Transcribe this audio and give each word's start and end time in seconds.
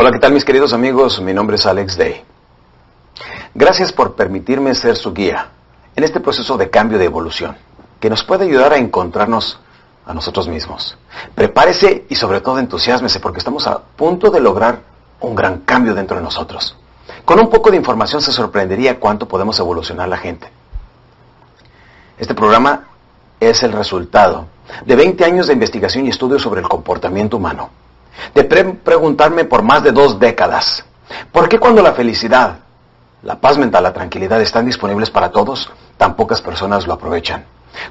Hola, 0.00 0.12
¿qué 0.12 0.18
tal 0.18 0.32
mis 0.32 0.46
queridos 0.46 0.72
amigos? 0.72 1.20
Mi 1.20 1.34
nombre 1.34 1.56
es 1.56 1.66
Alex 1.66 1.98
Day. 1.98 2.24
Gracias 3.54 3.92
por 3.92 4.14
permitirme 4.14 4.74
ser 4.74 4.96
su 4.96 5.12
guía 5.12 5.48
en 5.94 6.04
este 6.04 6.20
proceso 6.20 6.56
de 6.56 6.70
cambio 6.70 6.96
de 6.96 7.04
evolución, 7.04 7.54
que 8.00 8.08
nos 8.08 8.24
puede 8.24 8.46
ayudar 8.46 8.72
a 8.72 8.78
encontrarnos 8.78 9.60
a 10.06 10.14
nosotros 10.14 10.48
mismos. 10.48 10.96
Prepárese 11.34 12.06
y 12.08 12.14
sobre 12.14 12.40
todo 12.40 12.58
entusiásmese 12.58 13.20
porque 13.20 13.40
estamos 13.40 13.66
a 13.66 13.78
punto 13.78 14.30
de 14.30 14.40
lograr 14.40 14.80
un 15.20 15.34
gran 15.34 15.58
cambio 15.66 15.94
dentro 15.94 16.16
de 16.16 16.22
nosotros. 16.22 16.78
Con 17.26 17.38
un 17.38 17.50
poco 17.50 17.70
de 17.70 17.76
información 17.76 18.22
se 18.22 18.32
sorprendería 18.32 18.98
cuánto 18.98 19.28
podemos 19.28 19.58
evolucionar 19.58 20.08
la 20.08 20.16
gente. 20.16 20.50
Este 22.16 22.34
programa 22.34 22.88
es 23.38 23.62
el 23.62 23.72
resultado 23.72 24.46
de 24.86 24.96
20 24.96 25.22
años 25.26 25.48
de 25.48 25.52
investigación 25.52 26.06
y 26.06 26.08
estudio 26.08 26.38
sobre 26.38 26.62
el 26.62 26.68
comportamiento 26.68 27.36
humano 27.36 27.68
de 28.34 28.44
preguntarme 28.44 29.44
por 29.44 29.62
más 29.62 29.82
de 29.82 29.92
dos 29.92 30.18
décadas, 30.18 30.84
¿por 31.32 31.48
qué 31.48 31.58
cuando 31.58 31.82
la 31.82 31.92
felicidad, 31.92 32.58
la 33.22 33.40
paz 33.40 33.58
mental, 33.58 33.82
la 33.82 33.92
tranquilidad 33.92 34.40
están 34.40 34.66
disponibles 34.66 35.10
para 35.10 35.30
todos, 35.30 35.70
tan 35.96 36.16
pocas 36.16 36.40
personas 36.40 36.86
lo 36.86 36.94
aprovechan? 36.94 37.44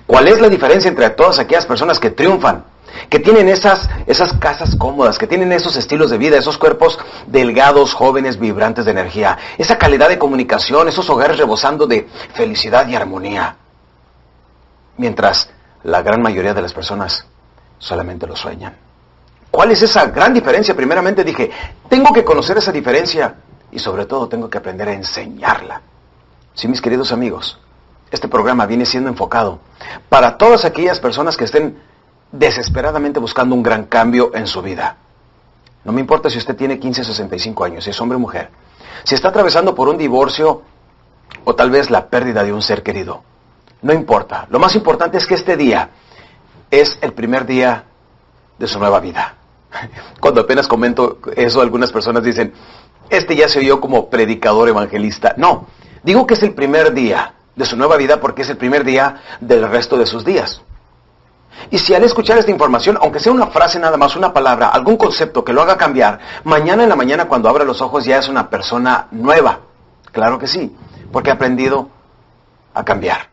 ¿Cuál 0.05 0.27
es 0.27 0.39
la 0.41 0.49
diferencia 0.49 0.89
entre 0.89 1.09
todas 1.11 1.39
aquellas 1.39 1.65
personas 1.65 1.99
que 1.99 2.11
triunfan, 2.11 2.63
que 3.09 3.19
tienen 3.19 3.47
esas, 3.47 3.89
esas 4.07 4.33
casas 4.33 4.75
cómodas, 4.75 5.17
que 5.17 5.27
tienen 5.27 5.51
esos 5.51 5.75
estilos 5.75 6.09
de 6.09 6.17
vida, 6.17 6.37
esos 6.37 6.57
cuerpos 6.57 6.99
delgados, 7.27 7.93
jóvenes, 7.93 8.39
vibrantes 8.39 8.85
de 8.85 8.91
energía, 8.91 9.37
esa 9.57 9.77
calidad 9.77 10.09
de 10.09 10.19
comunicación, 10.19 10.87
esos 10.87 11.09
hogares 11.09 11.37
rebosando 11.37 11.87
de 11.87 12.07
felicidad 12.33 12.87
y 12.87 12.95
armonía? 12.95 13.55
Mientras 14.97 15.49
la 15.83 16.01
gran 16.01 16.21
mayoría 16.21 16.53
de 16.53 16.61
las 16.61 16.73
personas 16.73 17.25
solamente 17.77 18.27
lo 18.27 18.35
sueñan. 18.35 18.88
¿Cuál 19.51 19.71
es 19.71 19.81
esa 19.81 20.05
gran 20.07 20.33
diferencia? 20.33 20.75
Primeramente 20.75 21.23
dije, 21.23 21.49
tengo 21.89 22.13
que 22.13 22.23
conocer 22.23 22.57
esa 22.57 22.71
diferencia 22.71 23.35
y 23.71 23.79
sobre 23.79 24.05
todo 24.05 24.27
tengo 24.27 24.49
que 24.49 24.57
aprender 24.57 24.87
a 24.89 24.93
enseñarla. 24.93 25.81
Sí, 26.53 26.67
mis 26.67 26.81
queridos 26.81 27.11
amigos, 27.11 27.59
este 28.11 28.27
programa 28.27 28.65
viene 28.65 28.85
siendo 28.85 29.09
enfocado 29.09 29.59
para 30.07 30.37
todas 30.37 30.65
aquellas 30.65 30.99
personas 30.99 31.35
que 31.37 31.45
estén 31.45 31.79
desesperadamente 32.31 33.19
buscando 33.19 33.55
un 33.55 33.63
gran 33.63 33.85
cambio 33.85 34.31
en 34.35 34.45
su 34.45 34.61
vida. 34.61 34.97
No 35.83 35.91
me 35.91 36.01
importa 36.01 36.29
si 36.29 36.37
usted 36.37 36.55
tiene 36.55 36.79
15 36.79 37.01
o 37.01 37.05
65 37.05 37.63
años, 37.63 37.83
si 37.83 37.89
es 37.89 38.01
hombre 38.01 38.17
o 38.17 38.19
mujer, 38.19 38.49
si 39.03 39.15
está 39.15 39.29
atravesando 39.29 39.73
por 39.73 39.87
un 39.87 39.97
divorcio 39.97 40.61
o 41.43 41.55
tal 41.55 41.71
vez 41.71 41.89
la 41.89 42.07
pérdida 42.07 42.43
de 42.43 42.53
un 42.53 42.61
ser 42.61 42.83
querido. 42.83 43.23
No 43.81 43.93
importa. 43.93 44.45
Lo 44.49 44.59
más 44.59 44.75
importante 44.75 45.17
es 45.17 45.25
que 45.25 45.35
este 45.35 45.55
día 45.55 45.89
es 46.69 46.97
el 47.01 47.13
primer 47.13 47.45
día 47.45 47.85
de 48.57 48.67
su 48.67 48.77
nueva 48.77 48.99
vida. 48.99 49.35
Cuando 50.19 50.41
apenas 50.41 50.67
comento 50.67 51.19
eso, 51.35 51.61
algunas 51.61 51.91
personas 51.91 52.23
dicen, 52.23 52.53
este 53.09 53.35
ya 53.35 53.47
se 53.47 53.59
oyó 53.59 53.79
como 53.79 54.09
predicador 54.09 54.69
evangelista. 54.69 55.33
No, 55.37 55.67
digo 56.03 56.25
que 56.27 56.33
es 56.33 56.43
el 56.43 56.53
primer 56.53 56.93
día 56.93 57.33
de 57.55 57.65
su 57.65 57.75
nueva 57.75 57.97
vida 57.97 58.19
porque 58.19 58.43
es 58.43 58.49
el 58.49 58.57
primer 58.57 58.83
día 58.83 59.21
del 59.39 59.69
resto 59.69 59.97
de 59.97 60.05
sus 60.05 60.25
días. 60.25 60.61
Y 61.71 61.77
si 61.77 61.93
al 61.93 62.03
escuchar 62.03 62.37
esta 62.37 62.51
información, 62.51 62.97
aunque 63.01 63.19
sea 63.19 63.33
una 63.33 63.47
frase 63.47 63.79
nada 63.79 63.97
más, 63.97 64.15
una 64.15 64.33
palabra, 64.33 64.69
algún 64.69 64.97
concepto 64.97 65.43
que 65.43 65.53
lo 65.53 65.61
haga 65.61 65.77
cambiar, 65.77 66.19
mañana 66.45 66.83
en 66.83 66.89
la 66.89 66.95
mañana 66.95 67.27
cuando 67.27 67.49
abra 67.49 67.63
los 67.63 67.81
ojos 67.81 68.05
ya 68.05 68.17
es 68.17 68.29
una 68.29 68.49
persona 68.49 69.07
nueva. 69.11 69.59
Claro 70.11 70.39
que 70.39 70.47
sí, 70.47 70.75
porque 71.11 71.31
ha 71.31 71.33
aprendido 71.33 71.89
a 72.73 72.83
cambiar. 72.85 73.29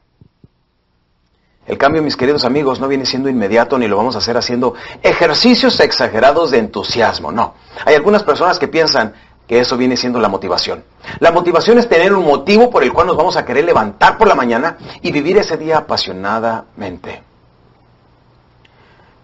El 1.66 1.78
cambio, 1.78 2.00
mis 2.00 2.16
queridos 2.16 2.44
amigos, 2.44 2.78
no 2.78 2.86
viene 2.86 3.04
siendo 3.04 3.28
inmediato 3.28 3.76
ni 3.76 3.88
lo 3.88 3.96
vamos 3.96 4.14
a 4.14 4.18
hacer 4.18 4.36
haciendo 4.36 4.74
ejercicios 5.02 5.80
exagerados 5.80 6.52
de 6.52 6.58
entusiasmo, 6.58 7.32
no. 7.32 7.54
Hay 7.84 7.94
algunas 7.96 8.22
personas 8.22 8.58
que 8.58 8.68
piensan 8.68 9.14
que 9.48 9.60
eso 9.60 9.76
viene 9.76 9.96
siendo 9.96 10.20
la 10.20 10.28
motivación. 10.28 10.84
La 11.18 11.32
motivación 11.32 11.78
es 11.78 11.88
tener 11.88 12.12
un 12.12 12.24
motivo 12.24 12.70
por 12.70 12.82
el 12.82 12.92
cual 12.92 13.08
nos 13.08 13.16
vamos 13.16 13.36
a 13.36 13.44
querer 13.44 13.64
levantar 13.64 14.16
por 14.16 14.28
la 14.28 14.34
mañana 14.34 14.76
y 15.02 15.10
vivir 15.10 15.38
ese 15.38 15.56
día 15.56 15.78
apasionadamente. 15.78 17.22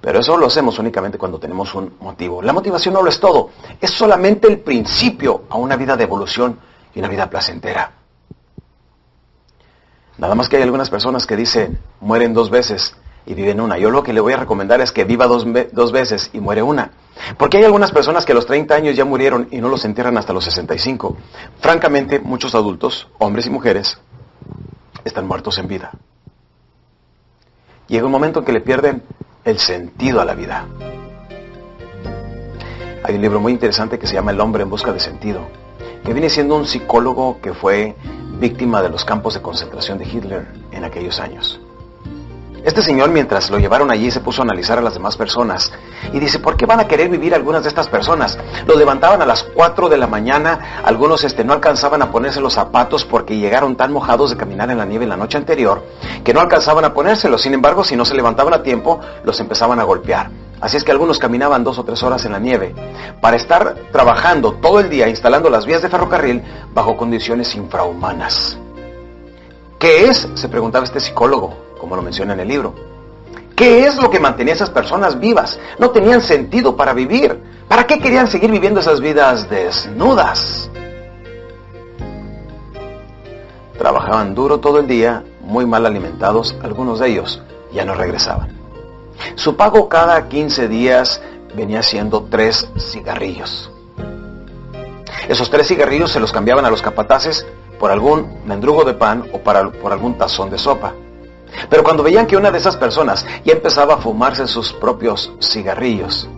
Pero 0.01 0.19
eso 0.19 0.37
lo 0.37 0.47
hacemos 0.47 0.79
únicamente 0.81 1.19
cuando 1.19 1.39
tenemos 1.39 1.73
un 1.77 1.95
motivo. 2.01 2.43
La 2.43 2.53
motivación 2.53 2.95
no 2.95 3.03
lo 3.03 3.09
es 3.09 3.21
todo, 3.21 3.51
es 3.81 3.91
solamente 3.91 4.49
el 4.49 4.59
principio 4.59 5.45
a 5.49 5.57
una 5.57 5.77
vida 5.77 5.97
de 5.97 6.05
evolución 6.05 6.59
y 6.93 6.99
una 6.99 7.09
vida 7.09 7.31
placentera. 7.31 8.02
Nada 10.19 10.35
más 10.35 10.49
que 10.49 10.57
hay 10.57 10.63
algunas 10.63 10.91
personas 10.91 11.27
que 11.27 11.37
dicen, 11.37 11.79
mueren 12.01 12.35
dos 12.35 12.51
veces 12.51 12.95
y 13.25 13.35
viven 13.35 13.61
una. 13.61 13.79
Yo 13.79 13.91
lo 13.91 14.03
que 14.03 14.13
le 14.13 14.21
voy 14.21 14.33
a 14.33 14.37
recomendar 14.37 14.81
es 14.81 14.93
que 14.93 15.05
viva 15.05 15.27
dos, 15.27 15.47
dos, 15.73 15.93
veces 15.93 16.31
y 16.33 16.41
muere 16.41 16.63
una. 16.63 16.93
Porque 17.39 17.59
hay 17.59 17.65
algunas 17.65 17.93
personas 17.93 18.25
que 18.25 18.33
a 18.33 18.35
los 18.35 18.47
30 18.47 18.75
años 18.75 18.97
ya 18.97 19.05
murieron 19.05 19.49
y 19.51 19.59
no 19.59 19.69
los 19.69 19.85
entierran 19.85 20.19
hasta 20.19 20.33
los 20.33 20.45
65. 20.45 21.17
Francamente, 21.61 22.21
muchos 22.21 22.55
adultos, 22.55 23.09
hombres 23.19 23.47
y 23.47 23.51
mujeres, 23.51 23.99
están 25.05 25.27
muertos 25.27 25.59
en 25.59 25.69
vida. 25.69 25.93
Llega 27.89 28.07
un 28.07 28.13
momento 28.13 28.41
en 28.41 28.45
que 28.45 28.53
le 28.53 28.61
pierden 28.61 29.03
el 29.45 29.59
sentido 29.59 30.21
a 30.21 30.25
la 30.25 30.35
vida. 30.35 30.67
Hay 33.05 33.17
un 33.17 33.21
libro 33.21 33.41
muy 33.41 33.53
interesante 33.53 33.99
que 33.99 34.07
se 34.07 34.15
llama 34.15 34.31
El 34.31 34.41
hombre 34.41 34.63
en 34.63 34.71
busca 34.71 34.93
de 34.93 35.01
sentido, 35.01 35.49
que 36.05 36.13
viene 36.13 36.29
siendo 36.29 36.57
un 36.57 36.67
psicólogo 36.67 37.41
que 37.41 37.55
fue 37.55 37.97
víctima 38.39 38.83
de 38.83 38.89
los 38.89 39.05
campos 39.05 39.35
de 39.35 39.43
concentración 39.43 39.99
de 39.99 40.05
Hitler 40.05 40.47
en 40.73 40.85
aquellos 40.85 41.21
años. 41.21 41.61
Este 42.65 42.81
señor, 42.81 43.11
mientras 43.11 43.51
lo 43.51 43.59
llevaron 43.59 43.91
allí, 43.91 44.13
se 44.13 44.21
puso 44.21 44.41
a 44.41 44.45
analizar 44.45 44.79
a 44.79 44.83
las 44.83 44.95
demás 44.95 45.17
personas 45.17 45.73
y 46.13 46.21
dice, 46.21 46.39
¿por 46.39 46.57
qué 46.57 46.65
van 46.65 46.79
a 46.79 46.87
querer 46.87 47.09
vivir 47.09 47.35
algunas 47.35 47.65
de 47.65 47.69
estas 47.69 47.89
personas? 47.89 48.39
Lo 48.67 48.77
levantaban 48.77 49.21
a 49.21 49.27
las 49.27 49.43
4 49.43 49.89
de 49.89 49.97
la 49.97 50.07
mañana, 50.07 50.81
algunos 50.85 51.25
este, 51.25 51.43
no 51.43 51.55
alcanzaban 51.55 52.03
a 52.03 52.13
ponerse 52.13 52.41
los 52.41 52.53
zapatos 52.53 53.05
porque 53.05 53.37
llegaron 53.37 53.75
tan 53.75 53.93
mojados 53.93 54.31
de 54.31 54.37
caminar 54.37 54.71
en 54.71 54.79
la 54.79 54.85
nieve 54.85 55.07
la 55.07 55.17
noche 55.17 55.39
anterior 55.39 55.83
que 56.23 56.33
no 56.33 56.41
alcanzaban 56.41 56.85
a 56.85 56.95
ponérselos. 56.95 57.43
Sin 57.43 57.53
embargo, 57.53 57.83
si 57.83 57.97
no 57.97 58.05
se 58.05 58.15
levantaban 58.15 58.55
a 58.55 58.63
tiempo, 58.63 59.01
los 59.25 59.41
empezaban 59.41 59.81
a 59.81 59.83
golpear. 59.83 60.31
Así 60.63 60.77
es 60.77 60.85
que 60.85 60.93
algunos 60.93 61.19
caminaban 61.19 61.65
dos 61.65 61.77
o 61.81 61.85
tres 61.85 62.05
horas 62.05 62.25
en 62.25 62.31
la 62.31 62.39
nieve 62.39 62.73
para 63.21 63.37
estar 63.37 63.75
trabajando 63.91 64.53
todo 64.53 64.79
el 64.79 64.89
día 64.89 65.09
instalando 65.09 65.51
las 65.51 65.67
vías 65.67 65.83
de 65.83 65.89
ferrocarril 65.89 66.41
bajo 66.73 66.97
condiciones 66.97 67.57
infrahumanas. 67.57 68.57
¿Qué 69.81 70.05
es? 70.05 70.29
se 70.35 70.49
preguntaba 70.49 70.85
este 70.85 71.01
psicólogo, 71.01 71.53
como 71.81 71.97
lo 71.97 72.03
menciona 72.03 72.35
en 72.35 72.41
el 72.41 72.49
libro. 72.49 72.75
¿Qué 73.57 73.87
es 73.87 74.01
lo 74.01 74.09
que 74.09 74.21
mantenía 74.21 74.55
a 74.55 74.57
esas 74.57 74.71
personas 74.71 75.19
vivas? 75.19 75.59
No 75.81 75.91
tenían 75.91 76.21
sentido 76.21 76.77
para 76.77 76.93
vivir. 76.93 77.43
¿Para 77.67 77.85
qué 77.85 77.99
querían 77.99 78.29
seguir 78.29 78.53
viviendo 78.53 78.79
esas 78.79 79.01
vidas 79.01 79.51
desnudas? 79.51 80.71
Trabajaban 83.77 84.37
duro 84.37 84.61
todo 84.61 84.79
el 84.79 84.87
día, 84.87 85.25
muy 85.41 85.67
mal 85.67 85.87
alimentados, 85.87 86.55
algunos 86.63 87.01
de 87.01 87.09
ellos 87.09 87.43
ya 87.73 87.85
no 87.85 87.95
regresaban. 87.95 88.62
Su 89.35 89.57
pago 89.57 89.89
cada 89.89 90.29
15 90.29 90.69
días 90.69 91.21
venía 91.55 91.83
siendo 91.83 92.25
tres 92.25 92.69
cigarrillos. 92.79 93.71
Esos 95.29 95.51
tres 95.51 95.69
cigarrillos 95.69 96.11
se 96.11 96.21
los 96.21 96.33
cambiaban 96.33 96.65
a 96.65 96.71
los 96.71 96.83
capataces 96.83 97.47
por 97.79 97.91
algún 97.91 98.41
mendrugo 98.45 98.85
de 98.85 98.95
pan 98.95 99.25
o 99.33 99.39
por 99.39 99.93
algún 99.93 100.19
tazón 100.19 100.51
de 100.51 100.59
sopa. 100.59 100.93
Pero 101.69 101.83
cuando 101.83 102.03
veían 102.03 102.27
que 102.27 102.37
una 102.37 102.51
de 102.51 102.59
esas 102.59 102.77
personas 102.77 103.27
ya 103.45 103.53
empezaba 103.53 103.95
a 103.95 103.99
fumarse 103.99 104.47
sus 104.47 104.73
propios 104.73 105.33
cigarrillos, 105.41 106.29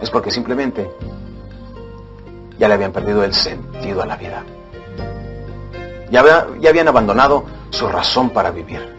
es 0.00 0.10
porque 0.10 0.30
simplemente 0.30 0.90
ya 2.58 2.68
le 2.68 2.74
habían 2.74 2.92
perdido 2.92 3.24
el 3.24 3.34
sentido 3.34 4.02
a 4.02 4.06
la 4.06 4.16
vida. 4.16 4.44
Ya, 6.10 6.46
ya 6.60 6.70
habían 6.70 6.88
abandonado 6.88 7.44
su 7.70 7.88
razón 7.88 8.30
para 8.30 8.50
vivir. 8.50 8.94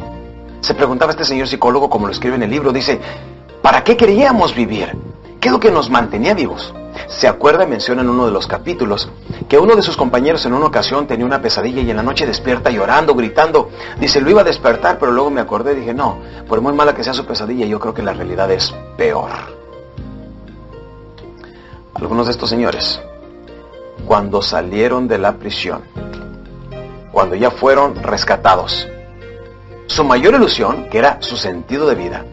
Se 0.66 0.74
preguntaba 0.74 1.12
este 1.12 1.26
señor 1.26 1.48
psicólogo, 1.48 1.92
como 1.92 2.08
lo 2.08 2.12
escribe 2.12 2.38
en 2.38 2.42
el 2.42 2.50
libro, 2.50 2.74
dice, 2.74 3.00
¿para 3.62 3.84
qué 3.84 3.96
queríamos 3.96 4.56
vivir? 4.56 4.98
¿Qué 5.40 5.50
es 5.50 5.52
lo 5.52 5.60
que 5.60 5.70
nos 5.70 5.92
mantenía 5.92 6.34
vivos? 6.34 6.74
Se 7.06 7.28
acuerda 7.28 7.68
menciona 7.68 8.02
en 8.02 8.10
uno 8.10 8.26
de 8.26 8.32
los 8.32 8.48
capítulos 8.48 9.08
que 9.48 9.60
uno 9.60 9.76
de 9.76 9.84
sus 9.84 9.96
compañeros 9.96 10.44
en 10.48 10.54
una 10.54 10.66
ocasión 10.66 11.06
tenía 11.06 11.24
una 11.24 11.40
pesadilla 11.40 11.84
y 11.84 11.92
en 11.92 11.98
la 11.98 12.02
noche 12.02 12.26
despierta 12.26 12.72
llorando, 12.72 13.14
gritando. 13.14 13.70
Dice, 14.00 14.20
lo 14.20 14.32
iba 14.32 14.42
a 14.42 14.44
despertar, 14.44 14.98
pero 14.98 15.12
luego 15.12 15.30
me 15.30 15.40
acordé 15.40 15.74
y 15.74 15.82
dije, 15.82 15.94
no, 15.94 16.18
por 16.48 16.60
muy 16.62 16.74
mala 16.74 16.96
que 16.96 17.04
sea 17.04 17.14
su 17.14 17.28
pesadilla, 17.28 17.68
yo 17.68 17.80
creo 17.80 17.94
que 17.94 18.02
la 18.02 18.14
realidad 18.14 18.50
es 18.50 18.74
peor. 18.98 19.30
Algunos 21.94 22.26
de 22.26 22.32
estos 22.32 22.50
señores, 22.50 23.00
cuando 24.08 24.42
salieron 24.42 25.08
de 25.08 25.20
la 25.20 25.34
prisión, 25.34 25.84
cuando 27.12 27.36
ya 27.36 27.52
fueron 27.52 28.02
rescatados, 28.02 28.88
su 29.88 30.04
mayor 30.04 30.34
ilusión, 30.34 30.88
que 30.90 30.98
era 30.98 31.18
su 31.22 31.38
sentido 31.38 31.88
de 31.88 31.96
vida, 31.96 32.26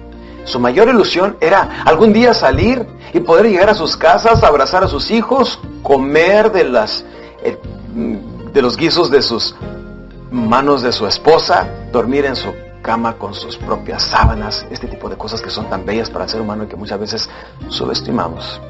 su 0.44 0.58
mayor 0.58 0.88
ilusión 0.88 1.37
era 1.40 1.82
algún 1.84 2.12
día 2.12 2.34
salir 2.34 2.87
y 3.12 3.20
poder 3.20 3.46
llegar 3.46 3.70
a 3.70 3.75
sus 3.75 3.96
casas, 3.96 4.43
abrazar 4.43 4.82
a 4.82 4.88
sus 4.88 5.10
hijos, 5.10 5.58
comer 5.82 6.50
de 6.50 6.64
las 6.64 7.04
eh, 7.43 7.58
de 8.52 8.62
los 8.62 8.76
guisos 8.76 9.10
de 9.10 9.22
sus 9.22 9.54
manos 10.31 10.82
de 10.82 10.93
su 10.93 11.06
esposa, 11.06 11.66
dormir 11.93 12.25
en 12.25 12.37
su 12.37 12.52
cama 12.82 13.14
con 13.14 13.34
sus 13.34 13.56
propias 13.56 14.02
sábanas, 14.02 14.66
este 14.70 14.88
tipo 14.88 15.08
de 15.08 15.16
cosas 15.16 15.40
que 15.40 15.50
son 15.50 15.70
tan 15.70 15.87
bellas 15.87 16.10
para 16.10 16.25
el 16.25 16.31
ser 16.31 16.40
humano 16.40 16.64
y 16.64 16.66
que 16.66 16.76
muchas 16.76 16.99
veces 16.99 17.31
subestimamos. 17.69 18.60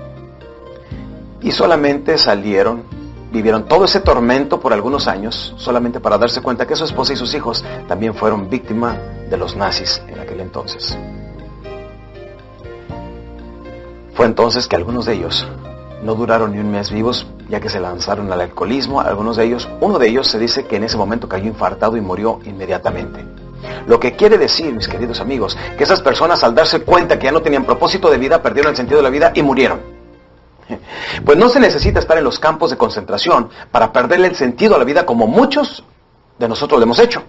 y 1.40 1.50
solamente 1.50 2.18
salieron, 2.18 2.84
vivieron 3.32 3.64
todo 3.64 3.86
ese 3.86 4.00
tormento 4.00 4.60
por 4.60 4.72
algunos 4.72 5.08
años, 5.08 5.54
solamente 5.56 6.00
para 6.00 6.18
darse 6.18 6.42
cuenta 6.42 6.66
que 6.66 6.76
su 6.76 6.84
esposa 6.84 7.14
y 7.14 7.16
sus 7.16 7.34
hijos 7.34 7.64
también 7.88 8.14
fueron 8.14 8.48
víctimas 8.50 8.96
de 9.30 9.36
los 9.36 9.56
nazis 9.56 10.02
en 10.06 10.20
aquel 10.20 10.40
entonces. 10.40 10.96
Fue 14.14 14.26
entonces 14.26 14.68
que 14.68 14.76
algunos 14.76 15.06
de 15.06 15.14
ellos 15.14 15.46
no 16.02 16.14
duraron 16.14 16.52
ni 16.52 16.58
un 16.58 16.70
mes 16.70 16.90
vivos, 16.90 17.26
ya 17.48 17.60
que 17.60 17.70
se 17.70 17.80
lanzaron 17.80 18.30
al 18.30 18.40
alcoholismo. 18.40 19.00
Algunos 19.00 19.36
de 19.36 19.44
ellos, 19.44 19.68
uno 19.80 19.98
de 19.98 20.08
ellos 20.08 20.26
se 20.26 20.38
dice 20.38 20.66
que 20.66 20.76
en 20.76 20.84
ese 20.84 20.98
momento 20.98 21.28
cayó 21.28 21.46
infartado 21.46 21.96
y 21.96 22.00
murió 22.02 22.40
inmediatamente. 22.44 23.24
Lo 23.86 23.98
que 23.98 24.14
quiere 24.14 24.36
decir, 24.36 24.74
mis 24.74 24.88
queridos 24.88 25.20
amigos, 25.20 25.56
que 25.78 25.84
esas 25.84 26.02
personas 26.02 26.44
al 26.44 26.54
darse 26.54 26.80
cuenta 26.80 27.18
que 27.18 27.26
ya 27.26 27.32
no 27.32 27.40
tenían 27.40 27.64
propósito 27.64 28.10
de 28.10 28.18
vida, 28.18 28.42
perdieron 28.42 28.70
el 28.70 28.76
sentido 28.76 28.98
de 28.98 29.04
la 29.04 29.10
vida 29.10 29.32
y 29.34 29.42
murieron. 29.42 29.91
Pues 31.24 31.38
no 31.38 31.48
se 31.48 31.60
necesita 31.60 32.00
estar 32.00 32.18
en 32.18 32.24
los 32.24 32.38
campos 32.38 32.70
de 32.70 32.76
concentración 32.76 33.50
para 33.70 33.92
perderle 33.92 34.28
el 34.28 34.36
sentido 34.36 34.74
a 34.74 34.78
la 34.78 34.84
vida 34.84 35.06
como 35.06 35.26
muchos 35.26 35.84
de 36.38 36.48
nosotros 36.48 36.78
lo 36.78 36.84
hemos 36.84 36.98
hecho. 36.98 37.22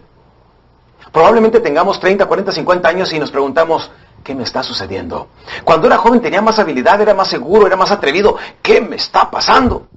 Probablemente 1.12 1.60
tengamos 1.60 2.00
30, 2.00 2.26
40, 2.26 2.52
50 2.52 2.90
años 2.90 3.14
y 3.14 3.20
nos 3.20 3.30
preguntamos, 3.30 3.92
¿qué 4.24 4.34
me 4.34 4.44
está 4.44 4.64
sucediendo? 4.64 5.28
Cuando 5.64 5.86
era 5.86 5.98
joven 5.98 6.22
tenía 6.22 6.42
más 6.42 6.58
habilidad, 6.58 7.00
era 7.02 7.14
más 7.14 7.28
seguro, 7.28 7.68
era 7.68 7.76
más 7.76 7.92
atrevido. 7.92 8.36
¿Qué 8.64 8.82
me 8.82 8.96
está 8.96 9.30
pasando? 9.30 9.88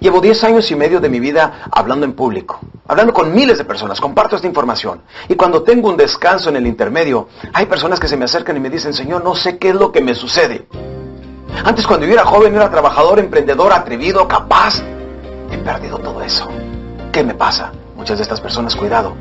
Llevo 0.00 0.20
10 0.20 0.44
años 0.44 0.70
y 0.70 0.76
medio 0.76 1.00
de 1.00 1.08
mi 1.08 1.18
vida 1.18 1.64
hablando 1.70 2.06
en 2.06 2.12
público, 2.12 2.60
hablando 2.86 3.12
con 3.12 3.34
miles 3.34 3.58
de 3.58 3.64
personas, 3.64 4.00
comparto 4.00 4.36
esta 4.36 4.46
información. 4.46 5.02
Y 5.28 5.34
cuando 5.34 5.62
tengo 5.62 5.88
un 5.88 5.96
descanso 5.96 6.50
en 6.50 6.56
el 6.56 6.66
intermedio, 6.66 7.28
hay 7.52 7.66
personas 7.66 7.98
que 7.98 8.08
se 8.08 8.16
me 8.16 8.24
acercan 8.24 8.56
y 8.56 8.60
me 8.60 8.70
dicen, 8.70 8.94
Señor, 8.94 9.24
no 9.24 9.34
sé 9.34 9.58
qué 9.58 9.70
es 9.70 9.74
lo 9.74 9.90
que 9.90 10.00
me 10.00 10.14
sucede. 10.14 10.66
Antes 11.64 11.86
cuando 11.86 12.06
yo 12.06 12.12
era 12.12 12.24
joven 12.24 12.54
era 12.54 12.70
trabajador, 12.70 13.18
emprendedor, 13.18 13.72
atrevido, 13.72 14.26
capaz. 14.28 14.82
He 15.50 15.58
perdido 15.58 15.98
todo 15.98 16.22
eso. 16.22 16.48
¿Qué 17.12 17.24
me 17.24 17.34
pasa? 17.34 17.72
Muchas 17.96 18.18
de 18.18 18.22
estas 18.22 18.40
personas, 18.40 18.76
cuidado, 18.76 19.14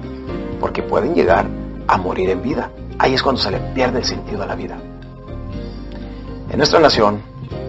porque 0.59 0.83
pueden 0.83 1.15
llegar 1.15 1.45
a 1.87 1.97
morir 1.97 2.29
en 2.29 2.41
vida. 2.41 2.69
Ahí 2.99 3.13
es 3.13 3.23
cuando 3.23 3.41
se 3.41 3.51
le 3.51 3.59
pierde 3.73 3.99
el 3.99 4.05
sentido 4.05 4.43
a 4.43 4.45
la 4.45 4.55
vida. 4.55 4.77
En 6.49 6.57
nuestra 6.57 6.79
nación, 6.79 7.21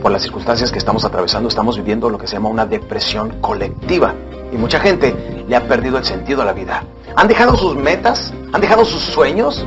por 0.02 0.10
las 0.12 0.22
circunstancias 0.22 0.70
que 0.70 0.78
estamos 0.78 1.05
atravesando, 1.05 1.49
estamos 1.49 1.76
viviendo 1.76 2.10
lo 2.10 2.19
que 2.19 2.26
se 2.26 2.34
llama 2.34 2.49
una 2.49 2.66
depresión 2.66 3.40
colectiva. 3.40 4.14
Y 4.52 4.56
mucha 4.56 4.81
gente 4.81 5.44
le 5.46 5.56
ha 5.56 5.66
perdido 5.66 5.99
el 5.99 6.05
sentido 6.05 6.43
a 6.43 6.44
la 6.44 6.52
vida. 6.52 6.84
Han 7.16 7.28
dejado 7.28 7.56
sus 7.56 7.75
metas, 7.75 8.32
han 8.52 8.60
dejado 8.60 8.84
sus 8.84 9.02
sueños, 9.02 9.64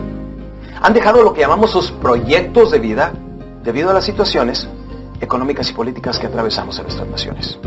han 0.81 0.93
dejado 0.93 1.23
lo 1.23 1.33
que 1.33 1.41
llamamos 1.41 1.71
sus 1.71 1.91
proyectos 1.91 2.71
de 2.71 2.79
vida 2.79 3.13
debido 3.63 3.91
a 3.91 3.93
las 3.93 4.05
situaciones 4.05 4.67
económicas 5.21 5.69
y 5.69 5.73
políticas 5.73 6.19
que 6.19 6.27
atravesamos 6.27 6.77
en 6.77 6.83
nuestras 6.83 7.07
naciones. 7.07 7.59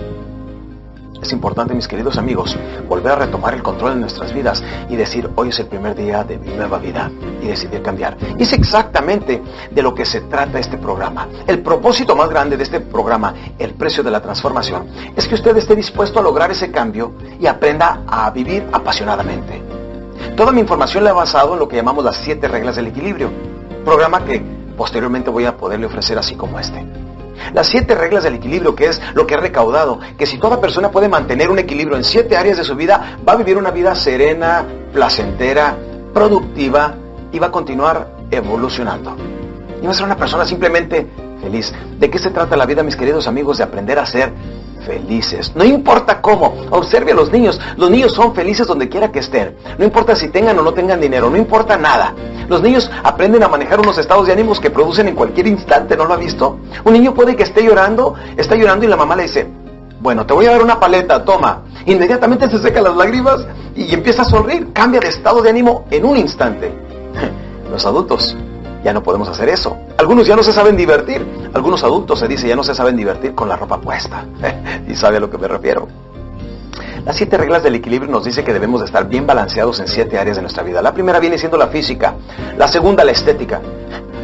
Es 1.25 1.33
importante, 1.33 1.73
mis 1.73 1.89
queridos 1.89 2.19
amigos, 2.19 2.55
volver 2.87 3.13
a 3.13 3.17
retomar 3.17 3.55
el 3.55 3.63
control 3.63 3.95
de 3.95 4.01
nuestras 4.01 4.35
vidas 4.35 4.63
y 4.91 4.97
decir, 4.97 5.31
hoy 5.37 5.49
es 5.49 5.59
el 5.59 5.69
primer 5.69 5.95
día 5.95 6.23
de 6.23 6.37
mi 6.37 6.51
nueva 6.51 6.77
vida 6.77 7.11
y 7.41 7.47
decidir 7.47 7.81
cambiar. 7.81 8.19
Y 8.39 8.43
es 8.43 8.53
exactamente 8.53 9.43
de 9.71 9.83
lo 9.83 9.95
que 9.95 10.05
se 10.05 10.21
trata 10.21 10.59
este 10.59 10.77
programa. 10.77 11.27
El 11.47 11.63
propósito 11.63 12.15
más 12.15 12.29
grande 12.29 12.59
de 12.59 12.65
este 12.65 12.81
programa, 12.81 13.33
el 13.59 13.73
precio 13.73 14.03
de 14.03 14.11
la 14.11 14.21
transformación, 14.21 14.87
es 15.17 15.27
que 15.27 15.37
usted 15.37 15.57
esté 15.57 15.75
dispuesto 15.75 16.21
a 16.21 16.23
lograr 16.23 16.51
ese 16.51 16.71
cambio 16.71 17.13
y 17.41 17.47
aprenda 17.47 18.03
a 18.07 18.31
vivir 18.31 18.69
apasionadamente. 18.71 19.63
Toda 20.37 20.53
mi 20.53 20.61
información 20.61 21.05
la 21.05 21.11
he 21.11 21.15
basado 21.15 21.55
en 21.55 21.61
lo 21.61 21.69
que 21.69 21.77
llamamos 21.77 22.05
las 22.05 22.17
siete 22.17 22.49
reglas 22.49 22.77
del 22.77 22.89
equilibrio, 22.89 23.31
programa 23.83 24.23
que 24.27 24.45
posteriormente 24.77 25.31
voy 25.31 25.47
a 25.47 25.57
poderle 25.57 25.87
ofrecer 25.87 26.19
así 26.19 26.35
como 26.35 26.61
este. 26.61 26.85
Las 27.53 27.69
siete 27.69 27.95
reglas 27.95 28.25
del 28.25 28.35
equilibrio, 28.35 28.75
que 28.75 28.87
es 28.87 29.01
lo 29.15 29.27
que 29.27 29.35
he 29.35 29.37
recaudado, 29.37 29.99
que 30.19 30.27
si 30.27 30.39
toda 30.39 30.61
persona 30.61 30.91
puede 30.91 31.09
mantener 31.09 31.51
un 31.51 31.59
equilibrio 31.59 31.97
en 31.97 32.05
siete 32.05 32.37
áreas 32.37 32.57
de 32.57 32.65
su 32.65 32.75
vida, 32.75 33.19
va 33.27 33.33
a 33.33 33.37
vivir 33.37 33.57
una 33.57 33.71
vida 33.71 33.95
serena, 33.95 34.65
placentera, 34.93 35.77
productiva 36.13 36.95
y 37.33 37.39
va 37.39 37.49
a 37.49 37.51
continuar 37.51 38.09
evolucionando. 38.31 39.17
Y 39.83 39.85
va 39.85 39.91
a 39.91 39.95
ser 39.95 40.05
una 40.05 40.17
persona 40.17 40.45
simplemente 40.45 41.07
feliz. 41.41 41.73
¿De 41.99 42.11
qué 42.11 42.19
se 42.19 42.31
trata 42.31 42.57
la 42.57 42.67
vida, 42.67 42.83
mis 42.83 42.97
queridos 42.97 43.27
amigos? 43.27 43.59
De 43.59 43.65
aprender 43.65 43.99
a 43.99 44.07
ser 44.07 44.33
felices. 44.85 45.53
No 45.55 45.65
importa 45.65 46.21
cómo. 46.21 46.55
Observe 46.71 47.13
a 47.13 47.15
los 47.15 47.33
niños. 47.33 47.61
Los 47.77 47.91
niños 47.91 48.13
son 48.13 48.35
felices 48.35 48.67
donde 48.67 48.89
quiera 48.89 49.11
que 49.11 49.21
estén. 49.21 49.57
No 49.79 49.85
importa 49.85 50.15
si 50.15 50.29
tengan 50.29 50.59
o 50.59 50.63
no 50.63 50.73
tengan 50.73 51.01
dinero. 51.01 51.31
No 51.31 51.37
importa 51.37 51.77
nada. 51.77 52.15
Los 52.49 52.63
niños 52.63 52.91
aprenden 53.03 53.43
a 53.43 53.49
manejar 53.49 53.81
unos 53.81 53.99
estados 53.99 54.27
de 54.27 54.33
ánimos 54.33 54.61
que 54.61 54.71
producen 54.71 55.09
en 55.09 55.15
cualquier 55.15 55.47
instante. 55.47 55.97
¿No 55.97 56.05
lo 56.05 56.15
ha 56.15 56.19
visto? 56.19 56.59
Un 56.85 56.93
niño 56.93 57.15
puede 57.15 57.35
que 57.35 57.43
esté 57.43 57.63
llorando, 57.65 58.15
está 58.37 58.55
llorando 58.55 58.85
y 58.85 58.89
la 58.89 58.97
mamá 58.97 59.17
le 59.17 59.23
dice, 59.25 59.49
bueno, 60.01 60.27
te 60.27 60.35
voy 60.35 60.47
a 60.47 60.53
dar 60.53 60.63
una 60.63 60.79
paleta, 60.79 61.25
toma. 61.25 61.63
Inmediatamente 61.87 62.49
se 62.51 62.59
seca 62.59 62.81
las 62.81 62.97
lágrimas 62.97 63.47
y 63.75 63.93
empieza 63.95 64.23
a 64.23 64.27
sonreír. 64.27 64.73
Cambia 64.73 65.01
de 65.01 65.09
estado 65.09 65.41
de 65.43 65.51
ánimo 65.51 65.87
en 65.91 66.05
un 66.05 66.17
instante. 66.17 66.73
Los 67.71 67.87
adultos 67.87 68.37
ya 68.85 68.93
no 68.93 69.03
podemos 69.03 69.29
hacer 69.29 69.49
eso. 69.49 69.79
Algunos 69.97 70.27
ya 70.27 70.37
no 70.37 70.43
se 70.43 70.53
saben 70.53 70.77
divertir. 70.77 71.27
Algunos 71.55 71.83
adultos 71.83 72.19
se 72.19 72.29
dice 72.29 72.47
ya 72.47 72.55
no 72.55 72.63
se 72.63 72.75
saben 72.75 72.97
divertir 72.97 73.35
con 73.35 73.49
la 73.49 73.57
ropa 73.57 73.81
puesta. 73.81 74.27
y 74.89 74.95
sabe 74.95 75.17
a 75.17 75.21
lo 75.21 75.31
que 75.31 75.39
me 75.39 75.49
refiero. 75.49 75.89
Las 77.07 77.17
siete 77.17 77.37
reglas 77.39 77.63
del 77.63 77.75
equilibrio 77.75 78.11
nos 78.11 78.25
dice 78.25 78.45
que 78.45 78.53
debemos 78.53 78.81
de 78.81 78.87
estar 78.87 79.09
bien 79.09 79.27
balanceados 79.27 79.81
en 79.81 79.89
siete 79.89 80.19
áreas 80.19 80.37
de 80.37 80.43
nuestra 80.43 80.63
vida. 80.63 80.83
La 80.83 80.93
primera 80.93 81.19
viene 81.19 81.39
siendo 81.39 81.57
la 81.57 81.69
física, 81.69 82.15
la 82.59 82.69
segunda 82.69 83.05
la 83.05 83.13
estética. 83.13 83.61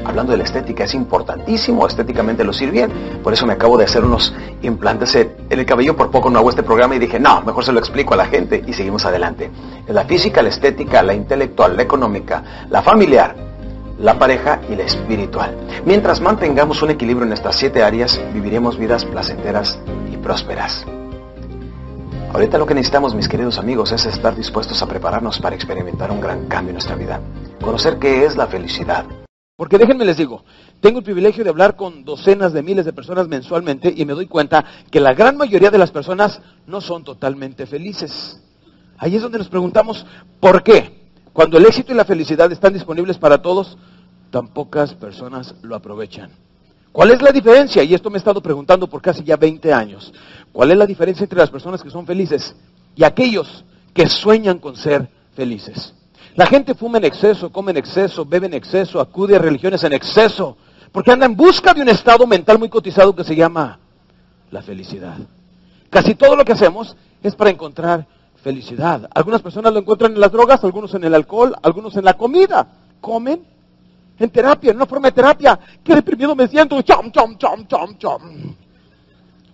Hablando 0.04 0.32
de 0.32 0.38
la 0.38 0.44
estética, 0.44 0.84
es 0.84 0.94
importantísimo 0.94 1.86
estéticamente 1.86 2.42
lucir 2.42 2.70
bien. 2.70 2.90
Por 3.22 3.32
eso 3.32 3.46
me 3.46 3.52
acabo 3.52 3.78
de 3.78 3.84
hacer 3.84 4.02
unos 4.02 4.34
implantes 4.62 5.14
en 5.14 5.34
el 5.48 5.64
cabello. 5.64 5.96
Por 5.96 6.10
poco 6.10 6.30
no 6.30 6.38
hago 6.38 6.50
este 6.50 6.62
programa 6.62 6.96
y 6.96 6.98
dije, 6.98 7.20
no, 7.20 7.42
mejor 7.42 7.64
se 7.64 7.72
lo 7.72 7.78
explico 7.78 8.14
a 8.14 8.16
la 8.16 8.26
gente 8.26 8.62
y 8.66 8.72
seguimos 8.72 9.04
adelante. 9.04 9.50
La 9.88 10.04
física, 10.04 10.42
la 10.42 10.48
estética, 10.48 11.02
la 11.02 11.14
intelectual, 11.14 11.76
la 11.76 11.82
económica, 11.82 12.66
la 12.70 12.82
familiar, 12.82 13.49
la 14.00 14.18
pareja 14.18 14.60
y 14.68 14.76
la 14.76 14.84
espiritual. 14.84 15.54
Mientras 15.84 16.20
mantengamos 16.20 16.82
un 16.82 16.90
equilibrio 16.90 17.26
en 17.26 17.32
estas 17.32 17.56
siete 17.56 17.82
áreas, 17.82 18.20
viviremos 18.32 18.78
vidas 18.78 19.04
placenteras 19.04 19.78
y 20.10 20.16
prósperas. 20.16 20.86
Ahorita 22.32 22.58
lo 22.58 22.66
que 22.66 22.74
necesitamos, 22.74 23.14
mis 23.14 23.28
queridos 23.28 23.58
amigos, 23.58 23.92
es 23.92 24.06
estar 24.06 24.34
dispuestos 24.34 24.80
a 24.82 24.86
prepararnos 24.86 25.38
para 25.40 25.54
experimentar 25.54 26.10
un 26.10 26.20
gran 26.20 26.46
cambio 26.46 26.70
en 26.70 26.74
nuestra 26.74 26.96
vida. 26.96 27.20
Conocer 27.60 27.98
qué 27.98 28.24
es 28.24 28.36
la 28.36 28.46
felicidad. 28.46 29.04
Porque 29.56 29.76
déjenme 29.76 30.06
les 30.06 30.16
digo, 30.16 30.44
tengo 30.80 31.00
el 31.00 31.04
privilegio 31.04 31.44
de 31.44 31.50
hablar 31.50 31.76
con 31.76 32.04
docenas 32.04 32.54
de 32.54 32.62
miles 32.62 32.86
de 32.86 32.94
personas 32.94 33.28
mensualmente 33.28 33.92
y 33.94 34.06
me 34.06 34.14
doy 34.14 34.26
cuenta 34.26 34.64
que 34.90 35.00
la 35.00 35.12
gran 35.12 35.36
mayoría 35.36 35.70
de 35.70 35.76
las 35.76 35.90
personas 35.90 36.40
no 36.66 36.80
son 36.80 37.04
totalmente 37.04 37.66
felices. 37.66 38.40
Ahí 38.96 39.16
es 39.16 39.22
donde 39.22 39.38
nos 39.38 39.48
preguntamos, 39.48 40.06
¿por 40.40 40.62
qué? 40.62 41.00
Cuando 41.32 41.58
el 41.58 41.66
éxito 41.66 41.92
y 41.92 41.96
la 41.96 42.04
felicidad 42.04 42.50
están 42.50 42.72
disponibles 42.72 43.18
para 43.18 43.42
todos, 43.42 43.76
tan 44.30 44.48
pocas 44.48 44.94
personas 44.94 45.54
lo 45.62 45.74
aprovechan. 45.74 46.30
¿Cuál 46.92 47.12
es 47.12 47.22
la 47.22 47.30
diferencia? 47.30 47.82
Y 47.84 47.94
esto 47.94 48.10
me 48.10 48.16
he 48.16 48.18
estado 48.18 48.40
preguntando 48.40 48.88
por 48.88 49.00
casi 49.00 49.22
ya 49.22 49.36
20 49.36 49.72
años. 49.72 50.12
¿Cuál 50.52 50.72
es 50.72 50.76
la 50.76 50.86
diferencia 50.86 51.24
entre 51.24 51.38
las 51.38 51.50
personas 51.50 51.82
que 51.82 51.90
son 51.90 52.06
felices 52.06 52.54
y 52.96 53.04
aquellos 53.04 53.64
que 53.94 54.08
sueñan 54.08 54.58
con 54.58 54.76
ser 54.76 55.08
felices? 55.34 55.94
La 56.34 56.46
gente 56.46 56.74
fuma 56.74 56.98
en 56.98 57.04
exceso, 57.04 57.50
come 57.50 57.70
en 57.70 57.76
exceso, 57.76 58.24
bebe 58.24 58.46
en 58.46 58.54
exceso, 58.54 59.00
acude 59.00 59.36
a 59.36 59.38
religiones 59.38 59.84
en 59.84 59.92
exceso, 59.92 60.56
porque 60.90 61.12
anda 61.12 61.26
en 61.26 61.36
busca 61.36 61.74
de 61.74 61.82
un 61.82 61.88
estado 61.88 62.26
mental 62.26 62.58
muy 62.58 62.68
cotizado 62.68 63.14
que 63.14 63.24
se 63.24 63.36
llama 63.36 63.78
la 64.50 64.62
felicidad. 64.62 65.18
Casi 65.90 66.14
todo 66.14 66.36
lo 66.36 66.44
que 66.44 66.52
hacemos 66.52 66.96
es 67.22 67.34
para 67.34 67.50
encontrar 67.50 68.06
felicidad. 68.42 69.08
Algunas 69.14 69.42
personas 69.42 69.72
lo 69.72 69.80
encuentran 69.80 70.12
en 70.12 70.20
las 70.20 70.32
drogas, 70.32 70.62
algunos 70.64 70.94
en 70.94 71.04
el 71.04 71.14
alcohol, 71.14 71.54
algunos 71.62 71.96
en 71.96 72.04
la 72.04 72.14
comida. 72.14 72.66
Comen 73.00 73.44
en 74.20 74.30
terapia, 74.30 74.70
en 74.70 74.76
una 74.76 74.86
forma 74.86 75.08
de 75.08 75.12
terapia. 75.12 75.58
Qué 75.82 75.94
deprimido 75.94 76.36
me 76.36 76.46
siento. 76.46 76.80
Chom, 76.82 77.10
chom, 77.10 77.36
chom, 77.38 77.66
chom, 77.66 77.96
chom. 77.96 78.22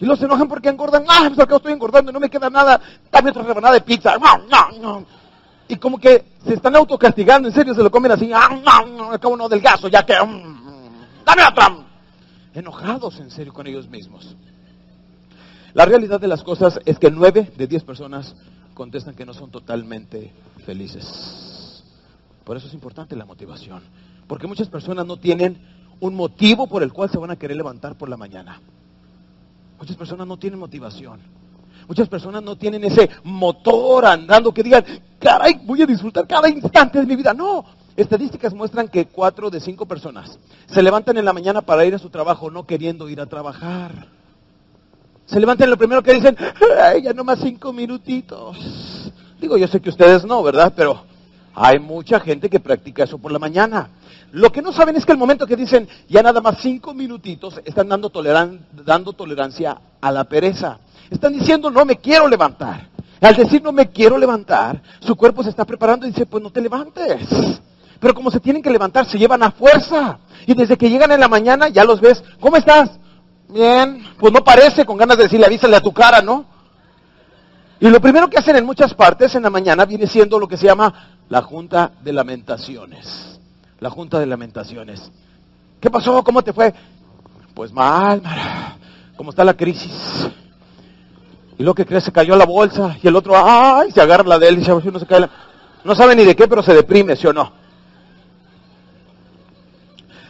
Y 0.01 0.05
los 0.05 0.21
enojan 0.21 0.49
porque 0.49 0.69
engordan. 0.69 1.05
Ah, 1.09 1.25
pues 1.29 1.39
acá 1.39 1.57
estoy 1.57 1.73
engordando 1.73 2.11
y 2.11 2.15
no 2.15 2.21
me 2.21 2.29
queda 2.29 2.51
nada. 2.51 2.81
Dame 3.11 3.31
otra 3.31 3.45
rebanada 3.45 3.75
de 3.75 3.81
pizza. 3.81 4.17
Y 5.69 5.77
como 5.77 5.99
que 5.99 6.25
se 6.45 6.55
están 6.55 6.77
autocastigando, 6.77 7.49
en 7.49 7.55
serio, 7.55 7.75
se 7.75 7.83
lo 7.83 7.91
comen 7.91 8.13
así. 8.13 8.31
Acabo 8.33 9.37
no 9.37 9.49
delgazo, 9.49 9.89
ya 9.89 10.05
que. 10.05 10.15
Mm, 10.21 11.25
dame 11.25 11.43
otra. 11.45 11.77
Enojados 12.53 13.21
en 13.21 13.31
serio 13.31 13.53
con 13.53 13.67
ellos 13.69 13.89
mismos. 13.89 14.37
La 15.75 15.85
realidad 15.85 16.19
de 16.19 16.27
las 16.29 16.43
cosas 16.43 16.81
es 16.85 16.99
que 16.99 17.11
nueve 17.11 17.53
de 17.57 17.67
diez 17.67 17.85
personas 17.85 18.35
contestan 18.75 19.15
que 19.15 19.25
no 19.25 19.33
son 19.33 19.51
totalmente 19.51 20.33
felices. 20.65 21.56
Por 22.47 22.57
eso 22.57 22.69
es 22.69 22.75
importante 22.75 23.17
la 23.17 23.25
motivación. 23.25 23.83
Porque 24.29 24.47
muchas 24.47 24.69
personas 24.69 25.05
no 25.05 25.17
tienen 25.17 25.59
un 25.99 26.15
motivo 26.15 26.69
por 26.69 26.85
el 26.85 26.93
cual 26.93 27.11
se 27.11 27.19
van 27.19 27.33
a 27.33 27.37
querer 27.37 27.57
levantar 27.57 27.99
por 27.99 28.09
la 28.09 28.17
mañana. 28.17 28.61
Muchas 29.81 29.97
personas 29.97 30.29
no 30.29 30.37
tienen 30.37 30.61
motivación. 30.61 31.19
Muchas 31.89 32.09
personas 32.09 32.45
no 32.45 32.55
tienen 32.55 32.85
ese 32.85 33.11
motor 33.25 34.07
andando 34.07 34.55
que 34.55 34.63
digan, 34.63 34.85
caray, 35.19 35.61
voy 35.65 35.83
a 35.83 35.87
disfrutar 35.87 36.25
cada 36.29 36.49
instante 36.49 37.01
de 37.01 37.07
mi 37.07 37.17
vida. 37.17 37.35
No, 37.35 37.65
estadísticas 37.97 38.55
muestran 38.55 38.87
que 38.87 39.07
cuatro 39.07 39.51
de 39.51 39.59
cinco 39.59 39.85
personas 39.87 40.39
se 40.67 40.83
levantan 40.85 41.17
en 41.17 41.25
la 41.25 41.33
mañana 41.33 41.63
para 41.63 41.85
ir 41.85 41.97
a 41.97 41.99
su 41.99 42.11
trabajo 42.11 42.49
no 42.49 42.65
queriendo 42.65 43.09
ir 43.09 43.21
a 43.21 43.27
trabajar. 43.27 44.07
Se 45.25 45.41
levantan 45.41 45.69
lo 45.69 45.77
primero 45.77 46.01
que 46.01 46.15
dicen, 46.15 46.37
ay, 46.81 47.03
ya 47.03 47.13
nomás 47.13 47.41
cinco 47.43 47.73
minutitos. 47.73 49.13
Digo, 49.41 49.57
yo 49.57 49.67
sé 49.67 49.81
que 49.81 49.91
ustedes 49.91 50.25
no, 50.25 50.45
¿verdad? 50.45 50.73
Pero 50.77 51.16
hay 51.59 51.79
mucha 51.79 52.21
gente 52.21 52.51
que 52.51 52.61
practica 52.61 53.05
eso 53.05 53.17
por 53.17 53.33
la 53.33 53.39
mañana. 53.39 53.89
Lo 54.33 54.53
que 54.53 54.61
no 54.61 54.75
saben 54.75 54.95
es 54.97 55.07
que 55.07 55.13
el 55.13 55.19
momento 55.19 55.47
que 55.47 55.57
dicen 55.57 55.89
ya 56.07 56.23
nada 56.23 56.43
más 56.43 56.59
cinco 56.61 56.93
minutitos, 56.93 57.59
están 57.65 57.89
dando, 57.89 58.13
dando 58.85 59.13
tolerancia 59.15 59.79
a 59.99 60.13
la 60.13 60.25
pereza. 60.25 60.79
Están 61.11 61.33
diciendo 61.33 61.71
no 61.71 61.87
me 61.87 61.97
quiero 61.97 62.29
levantar. 62.29 62.89
Al 63.23 63.35
decir 63.35 63.63
no 63.63 63.73
me 63.73 63.89
quiero 63.89 64.19
levantar, 64.19 64.83
su 65.01 65.17
cuerpo 65.17 65.43
se 65.43 65.49
está 65.49 65.65
preparando 65.65 66.07
y 66.07 66.11
dice 66.11 66.27
pues 66.27 66.43
no 66.43 66.51
te 66.51 66.61
levantes. 66.61 67.59
Pero 67.99 68.13
como 68.13 68.31
se 68.31 68.41
tienen 68.41 68.61
que 68.61 68.69
levantar, 68.69 69.07
se 69.07 69.19
llevan 69.19 69.43
a 69.43 69.51
fuerza. 69.51 70.19
Y 70.47 70.53
desde 70.53 70.77
que 70.77 70.91
llegan 70.91 71.11
en 71.13 71.21
la 71.21 71.29
mañana 71.29 71.71
ya 71.71 71.85
los 71.85 72.03
ves, 72.03 72.23
¿cómo 72.39 72.59
estás? 72.59 72.91
Bien, 73.49 74.05
pues 74.19 74.31
no 74.31 74.45
parece 74.45 74.85
con 74.85 74.99
ganas 74.99 75.17
de 75.17 75.23
decirle 75.23 75.47
avísale 75.47 75.77
a 75.77 75.81
tu 75.81 75.93
cara, 75.95 76.21
¿no? 76.21 76.56
Y 77.79 77.89
lo 77.91 78.01
primero 78.01 78.29
que 78.29 78.39
hacen 78.39 78.57
en 78.57 78.65
muchas 78.65 78.95
partes 78.95 79.35
en 79.35 79.43
la 79.43 79.51
mañana 79.51 79.85
viene 79.85 80.07
siendo 80.07 80.39
lo 80.39 80.49
que 80.49 80.57
se 80.57 80.67
llama 80.67 81.19
la 81.29 81.43
Junta 81.43 81.93
de 82.03 82.13
Lamentaciones. 82.13 83.39
La 83.81 83.91
Junta 83.91 84.19
de 84.19 84.27
Lamentaciones. 84.27 85.11
¿Qué 85.81 85.91
pasó? 85.91 86.23
¿Cómo 86.25 86.43
te 86.43 86.53
fue? 86.53 86.73
Pues 87.55 87.73
mal, 87.73 88.23
Mara. 88.23 88.77
¿Cómo 89.17 89.31
está 89.31 89.45
la 89.45 89.55
crisis? 89.55 90.29
Y 91.59 91.63
lo 91.63 91.75
que 91.75 91.85
crees, 91.85 92.05
se 92.05 92.13
cayó 92.13 92.35
la 92.37 92.47
bolsa. 92.47 92.97
Y 93.03 93.09
el 93.09 93.17
otro, 93.17 93.35
¡ay! 93.37 93.91
Se 93.93 94.01
agarra 94.01 94.25
la 94.25 94.39
de 94.39 94.49
él 94.49 94.55
y 94.55 94.59
dice, 94.59 94.73
no 94.73 94.99
se 94.99 95.07
cae 95.07 95.29
No 95.85 95.95
sabe 95.95 96.17
ni 96.17 96.25
de 96.25 96.35
qué, 96.35 96.49
pero 96.49 96.63
se 96.63 96.75
deprime, 96.75 97.17
¿sí 97.17 97.27
o 97.27 97.33
no? 97.33 97.53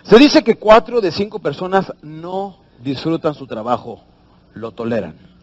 Se 0.03 0.19
dice 0.19 0.45
que 0.45 0.57
cuatro 0.57 1.01
de 1.01 1.11
cinco 1.11 1.41
personas 1.41 1.93
no 2.03 2.59
disfrutan 2.79 3.35
su 3.35 3.47
trabajo, 3.47 4.03
lo 4.55 4.71
toleran. 4.71 5.36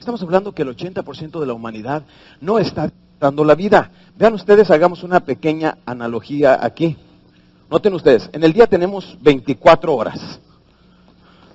Estamos 0.00 0.22
hablando 0.22 0.52
que 0.52 0.62
el 0.62 0.74
80% 0.74 1.40
de 1.40 1.46
la 1.46 1.52
humanidad 1.52 2.04
no 2.40 2.58
está 2.58 2.90
dando 3.20 3.44
la 3.44 3.54
vida. 3.54 3.90
Vean 4.16 4.32
ustedes, 4.32 4.70
hagamos 4.70 5.02
una 5.02 5.20
pequeña 5.20 5.76
analogía 5.84 6.58
aquí. 6.64 6.96
Noten 7.70 7.92
ustedes, 7.92 8.30
en 8.32 8.42
el 8.42 8.54
día 8.54 8.66
tenemos 8.66 9.18
24 9.20 9.94
horas, 9.94 10.40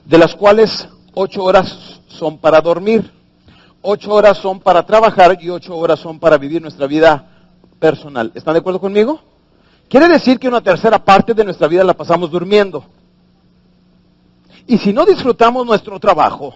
de 0.05 0.17
las 0.19 0.35
cuales 0.35 0.87
8 1.15 1.43
horas 1.43 1.99
son 2.07 2.37
para 2.37 2.61
dormir, 2.61 3.11
8 3.81 4.13
horas 4.13 4.37
son 4.37 4.59
para 4.59 4.85
trabajar 4.85 5.39
y 5.41 5.49
8 5.49 5.75
horas 5.75 5.99
son 5.99 6.19
para 6.19 6.37
vivir 6.37 6.61
nuestra 6.61 6.85
vida 6.85 7.27
personal. 7.79 8.31
¿Están 8.35 8.53
de 8.53 8.59
acuerdo 8.59 8.79
conmigo? 8.79 9.21
Quiere 9.89 10.07
decir 10.07 10.37
que 10.37 10.47
una 10.47 10.61
tercera 10.61 11.03
parte 11.03 11.33
de 11.33 11.43
nuestra 11.43 11.67
vida 11.67 11.83
la 11.83 11.95
pasamos 11.95 12.29
durmiendo. 12.29 12.85
Y 14.67 14.77
si 14.77 14.93
no 14.93 15.05
disfrutamos 15.05 15.65
nuestro 15.65 15.99
trabajo, 15.99 16.53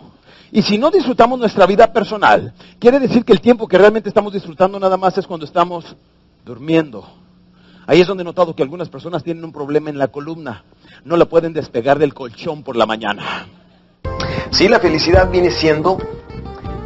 y 0.52 0.62
si 0.64 0.78
no 0.78 0.90
disfrutamos 0.90 1.40
nuestra 1.40 1.66
vida 1.68 1.94
personal, 1.94 2.54
quiere 2.80 3.00
decir 3.00 3.24
que 3.24 3.34
el 3.34 3.42
tiempo 3.42 3.68
que 3.68 3.78
realmente 3.78 4.10
estamos 4.10 4.34
disfrutando 4.34 4.80
nada 4.80 4.98
más 4.98 5.18
es 5.18 5.28
cuando 5.28 5.46
estamos 5.46 5.96
durmiendo. 6.44 7.08
Ahí 7.86 8.02
es 8.02 8.08
donde 8.08 8.22
he 8.22 8.26
notado 8.26 8.56
que 8.56 8.64
algunas 8.64 8.90
personas 8.90 9.24
tienen 9.24 9.44
un 9.44 9.52
problema 9.52 9.90
en 9.90 9.98
la 9.98 10.08
columna. 10.08 10.64
No 11.06 11.18
la 11.18 11.26
pueden 11.26 11.54
despegar 11.54 12.00
del 12.00 12.14
colchón 12.14 12.64
por 12.64 12.76
la 12.76 12.86
mañana. 12.86 13.48
Sí, 14.52 14.68
la 14.68 14.80
felicidad 14.80 15.30
viene 15.30 15.52
siendo 15.52 15.98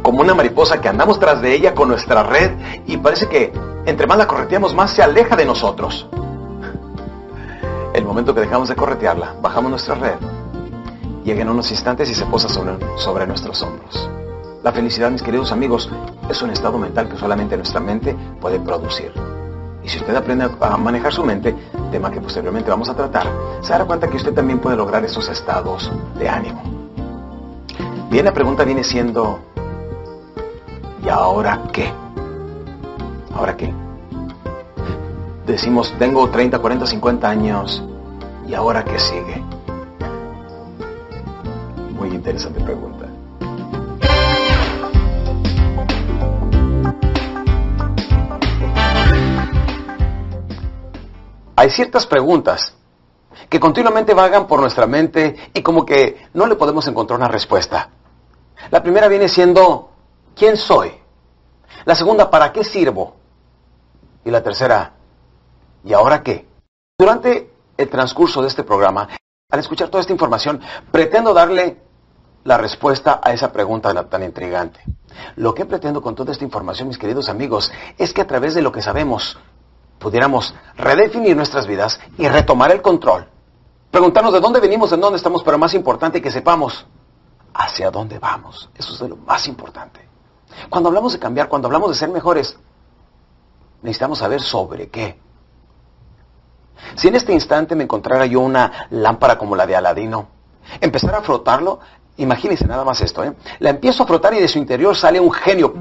como 0.02 0.20
una 0.20 0.34
mariposa 0.34 0.80
que 0.80 0.88
andamos 0.88 1.18
tras 1.18 1.40
de 1.40 1.54
ella 1.54 1.74
con 1.74 1.88
nuestra 1.88 2.22
red 2.22 2.52
y 2.86 2.98
parece 2.98 3.28
que 3.28 3.52
entre 3.86 4.06
más 4.06 4.18
la 4.18 4.26
correteamos 4.26 4.74
más 4.74 4.90
se 4.90 5.02
aleja 5.02 5.36
de 5.36 5.46
nosotros. 5.46 6.06
El 7.94 8.04
momento 8.04 8.34
que 8.34 8.40
dejamos 8.40 8.68
de 8.68 8.76
corretearla, 8.76 9.36
bajamos 9.40 9.70
nuestra 9.70 9.94
red 9.94 10.43
llega 11.24 11.42
en 11.42 11.48
unos 11.48 11.70
instantes 11.70 12.08
y 12.10 12.14
se 12.14 12.26
posa 12.26 12.48
sobre, 12.48 12.76
sobre 12.98 13.26
nuestros 13.26 13.60
hombros. 13.62 14.08
La 14.62 14.72
felicidad, 14.72 15.10
mis 15.10 15.22
queridos 15.22 15.52
amigos, 15.52 15.90
es 16.28 16.40
un 16.42 16.50
estado 16.50 16.78
mental 16.78 17.08
que 17.08 17.16
solamente 17.16 17.56
nuestra 17.56 17.80
mente 17.80 18.16
puede 18.40 18.60
producir. 18.60 19.12
Y 19.82 19.88
si 19.88 19.98
usted 19.98 20.14
aprende 20.14 20.48
a 20.60 20.76
manejar 20.76 21.12
su 21.12 21.22
mente, 21.24 21.54
tema 21.90 22.10
que 22.10 22.20
posteriormente 22.20 22.70
vamos 22.70 22.88
a 22.88 22.94
tratar, 22.94 23.26
se 23.60 23.72
dará 23.72 23.84
cuenta 23.84 24.08
que 24.08 24.16
usted 24.16 24.32
también 24.32 24.58
puede 24.58 24.76
lograr 24.76 25.04
esos 25.04 25.28
estados 25.28 25.92
de 26.18 26.28
ánimo. 26.28 26.62
Bien, 28.10 28.24
la 28.24 28.32
pregunta 28.32 28.64
viene 28.64 28.82
siendo, 28.82 29.40
¿y 31.04 31.08
ahora 31.08 31.60
qué? 31.72 31.92
¿Ahora 33.34 33.56
qué? 33.56 33.72
Decimos, 35.46 35.92
tengo 35.98 36.30
30, 36.30 36.58
40, 36.58 36.86
50 36.86 37.28
años, 37.28 37.84
¿y 38.48 38.54
ahora 38.54 38.82
qué 38.84 38.98
sigue? 38.98 39.53
Interesante 42.24 42.58
pregunta. 42.62 43.06
Hay 51.54 51.68
ciertas 51.68 52.06
preguntas 52.06 52.74
que 53.50 53.60
continuamente 53.60 54.14
vagan 54.14 54.46
por 54.46 54.58
nuestra 54.58 54.86
mente 54.86 55.50
y 55.52 55.60
como 55.60 55.84
que 55.84 56.28
no 56.32 56.46
le 56.46 56.54
podemos 56.54 56.88
encontrar 56.88 57.18
una 57.18 57.28
respuesta. 57.28 57.90
La 58.70 58.82
primera 58.82 59.08
viene 59.08 59.28
siendo, 59.28 59.90
¿quién 60.34 60.56
soy? 60.56 60.92
La 61.84 61.94
segunda, 61.94 62.30
¿para 62.30 62.54
qué 62.54 62.64
sirvo? 62.64 63.16
Y 64.24 64.30
la 64.30 64.42
tercera, 64.42 64.94
¿y 65.84 65.92
ahora 65.92 66.22
qué? 66.22 66.46
Durante 66.98 67.50
el 67.76 67.90
transcurso 67.90 68.40
de 68.40 68.48
este 68.48 68.64
programa, 68.64 69.10
al 69.50 69.60
escuchar 69.60 69.90
toda 69.90 70.00
esta 70.00 70.14
información, 70.14 70.62
pretendo 70.90 71.34
darle 71.34 71.83
la 72.44 72.58
respuesta 72.58 73.20
a 73.22 73.32
esa 73.32 73.52
pregunta 73.52 73.92
tan 74.08 74.22
intrigante. 74.22 74.80
Lo 75.36 75.54
que 75.54 75.64
pretendo 75.64 76.02
con 76.02 76.14
toda 76.14 76.32
esta 76.32 76.44
información, 76.44 76.88
mis 76.88 76.98
queridos 76.98 77.28
amigos, 77.28 77.72
es 77.98 78.12
que 78.12 78.20
a 78.20 78.26
través 78.26 78.54
de 78.54 78.62
lo 78.62 78.70
que 78.70 78.82
sabemos 78.82 79.38
pudiéramos 79.98 80.54
redefinir 80.76 81.36
nuestras 81.36 81.66
vidas 81.66 81.98
y 82.18 82.28
retomar 82.28 82.70
el 82.70 82.82
control. 82.82 83.26
Preguntarnos 83.90 84.32
de 84.32 84.40
dónde 84.40 84.60
venimos, 84.60 84.92
en 84.92 85.00
dónde 85.00 85.16
estamos, 85.16 85.42
pero 85.42 85.56
más 85.56 85.72
importante 85.72 86.20
que 86.20 86.30
sepamos 86.30 86.86
hacia 87.54 87.90
dónde 87.90 88.18
vamos. 88.18 88.68
Eso 88.74 88.92
es 88.92 89.00
lo 89.08 89.16
más 89.16 89.46
importante. 89.46 90.06
Cuando 90.68 90.88
hablamos 90.88 91.12
de 91.12 91.18
cambiar, 91.18 91.48
cuando 91.48 91.68
hablamos 91.68 91.90
de 91.90 91.94
ser 91.94 92.10
mejores, 92.10 92.58
necesitamos 93.82 94.18
saber 94.18 94.42
sobre 94.42 94.88
qué. 94.88 95.18
Si 96.96 97.08
en 97.08 97.14
este 97.14 97.32
instante 97.32 97.74
me 97.74 97.84
encontrara 97.84 98.26
yo 98.26 98.40
una 98.40 98.88
lámpara 98.90 99.38
como 99.38 99.56
la 99.56 99.66
de 99.66 99.76
Aladino, 99.76 100.28
empezar 100.80 101.14
a 101.14 101.22
frotarlo, 101.22 101.80
Imagínense 102.16 102.66
nada 102.66 102.84
más 102.84 103.00
esto, 103.00 103.24
¿eh? 103.24 103.32
La 103.58 103.70
empiezo 103.70 104.04
a 104.04 104.06
frotar 104.06 104.34
y 104.34 104.40
de 104.40 104.48
su 104.48 104.58
interior 104.58 104.94
sale 104.94 105.18
un 105.18 105.32
genio. 105.32 105.74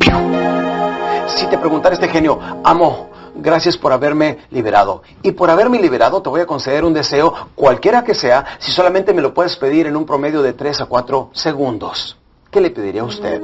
Si 1.28 1.46
te 1.48 1.58
preguntara 1.58 1.94
este 1.94 2.08
genio, 2.08 2.40
amo, 2.64 3.10
gracias 3.36 3.78
por 3.78 3.94
haberme 3.94 4.40
liberado. 4.50 5.04
Y 5.22 5.32
por 5.32 5.50
haberme 5.50 5.80
liberado 5.80 6.22
te 6.22 6.30
voy 6.30 6.42
a 6.42 6.48
conceder 6.48 6.86
un 6.86 6.94
deseo, 6.94 7.34
cualquiera 7.54 8.04
que 8.04 8.16
sea, 8.16 8.46
si 8.60 8.72
solamente 8.72 9.14
me 9.14 9.22
lo 9.22 9.34
puedes 9.34 9.56
pedir 9.58 9.86
en 9.86 9.96
un 9.96 10.06
promedio 10.06 10.42
de 10.42 10.54
3 10.54 10.82
a 10.82 10.86
4 10.88 11.30
segundos. 11.34 12.18
¿Qué 12.50 12.62
le 12.62 12.72
pediría 12.72 13.02
a 13.02 13.06
usted? 13.06 13.42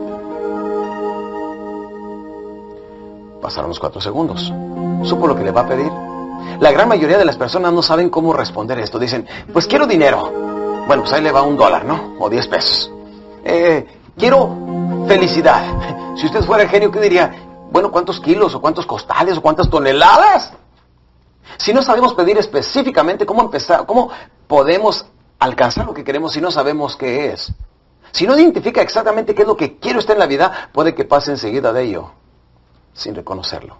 Pasaron 3.41 3.69
los 3.69 3.79
4 3.79 4.01
segundos. 4.01 4.51
¿Supo 5.03 5.27
lo 5.27 5.35
que 5.35 5.43
le 5.43 5.51
va 5.51 5.61
a 5.61 5.67
pedir? 5.67 5.91
La 6.59 6.71
gran 6.71 6.87
mayoría 6.89 7.17
de 7.17 7.25
las 7.25 7.37
personas 7.37 7.71
no 7.71 7.81
saben 7.81 8.09
cómo 8.09 8.33
responder 8.33 8.79
esto. 8.79 8.99
Dicen, 8.99 9.27
pues 9.53 9.65
quiero 9.67 9.85
dinero. 9.87 10.58
Bueno, 10.89 11.03
pues 11.03 11.13
ahí 11.13 11.21
le 11.21 11.31
va 11.31 11.43
un 11.43 11.55
dólar, 11.55 11.85
¿no? 11.85 12.15
O 12.17 12.31
diez 12.31 12.47
pesos. 12.47 12.91
Eh, 13.43 13.85
quiero 14.17 15.05
felicidad. 15.07 15.61
Si 16.17 16.25
usted 16.25 16.43
fuera 16.43 16.63
el 16.63 16.69
genio, 16.69 16.91
¿qué 16.91 16.99
diría? 16.99 17.31
Bueno, 17.71 17.91
¿cuántos 17.91 18.19
kilos 18.19 18.53
o 18.55 18.59
cuántos 18.59 18.87
costales 18.87 19.37
o 19.37 19.41
cuántas 19.41 19.69
toneladas? 19.69 20.51
Si 21.57 21.73
no 21.73 21.83
sabemos 21.83 22.15
pedir 22.15 22.37
específicamente 22.39 23.25
cómo 23.25 23.43
empezar, 23.43 23.85
cómo 23.85 24.09
podemos 24.47 25.05
alcanzar 25.37 25.85
lo 25.85 25.93
que 25.93 26.03
queremos 26.03 26.33
si 26.33 26.41
no 26.41 26.49
sabemos 26.49 26.97
qué 26.97 27.31
es. 27.31 27.53
Si 28.11 28.25
no 28.25 28.35
identifica 28.35 28.81
exactamente 28.81 29.35
qué 29.35 29.43
es 29.43 29.47
lo 29.47 29.55
que 29.55 29.77
quiere 29.77 29.99
usted 29.99 30.15
en 30.15 30.19
la 30.19 30.25
vida, 30.25 30.69
puede 30.73 30.95
que 30.95 31.05
pase 31.05 31.31
enseguida 31.31 31.71
de 31.71 31.83
ello, 31.83 32.11
sin 32.93 33.13
reconocerlo. 33.13 33.77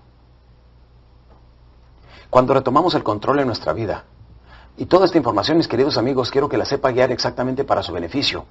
Cuando 2.30 2.54
retomamos 2.54 2.94
el 2.94 3.04
control 3.04 3.40
en 3.40 3.48
nuestra 3.48 3.74
vida, 3.74 4.06
y 4.80 4.86
toda 4.86 5.06
esta 5.06 5.18
información, 5.18 5.58
mis 5.58 5.68
queridos 5.68 5.98
amigos, 5.98 6.32
quiero 6.32 6.48
que 6.48 6.58
la 6.58 6.64
sepa 6.64 6.92
guiar 6.92 7.12
exactamente 7.12 7.66
para 7.66 7.84
su 7.84 7.92
beneficio. 7.92 8.46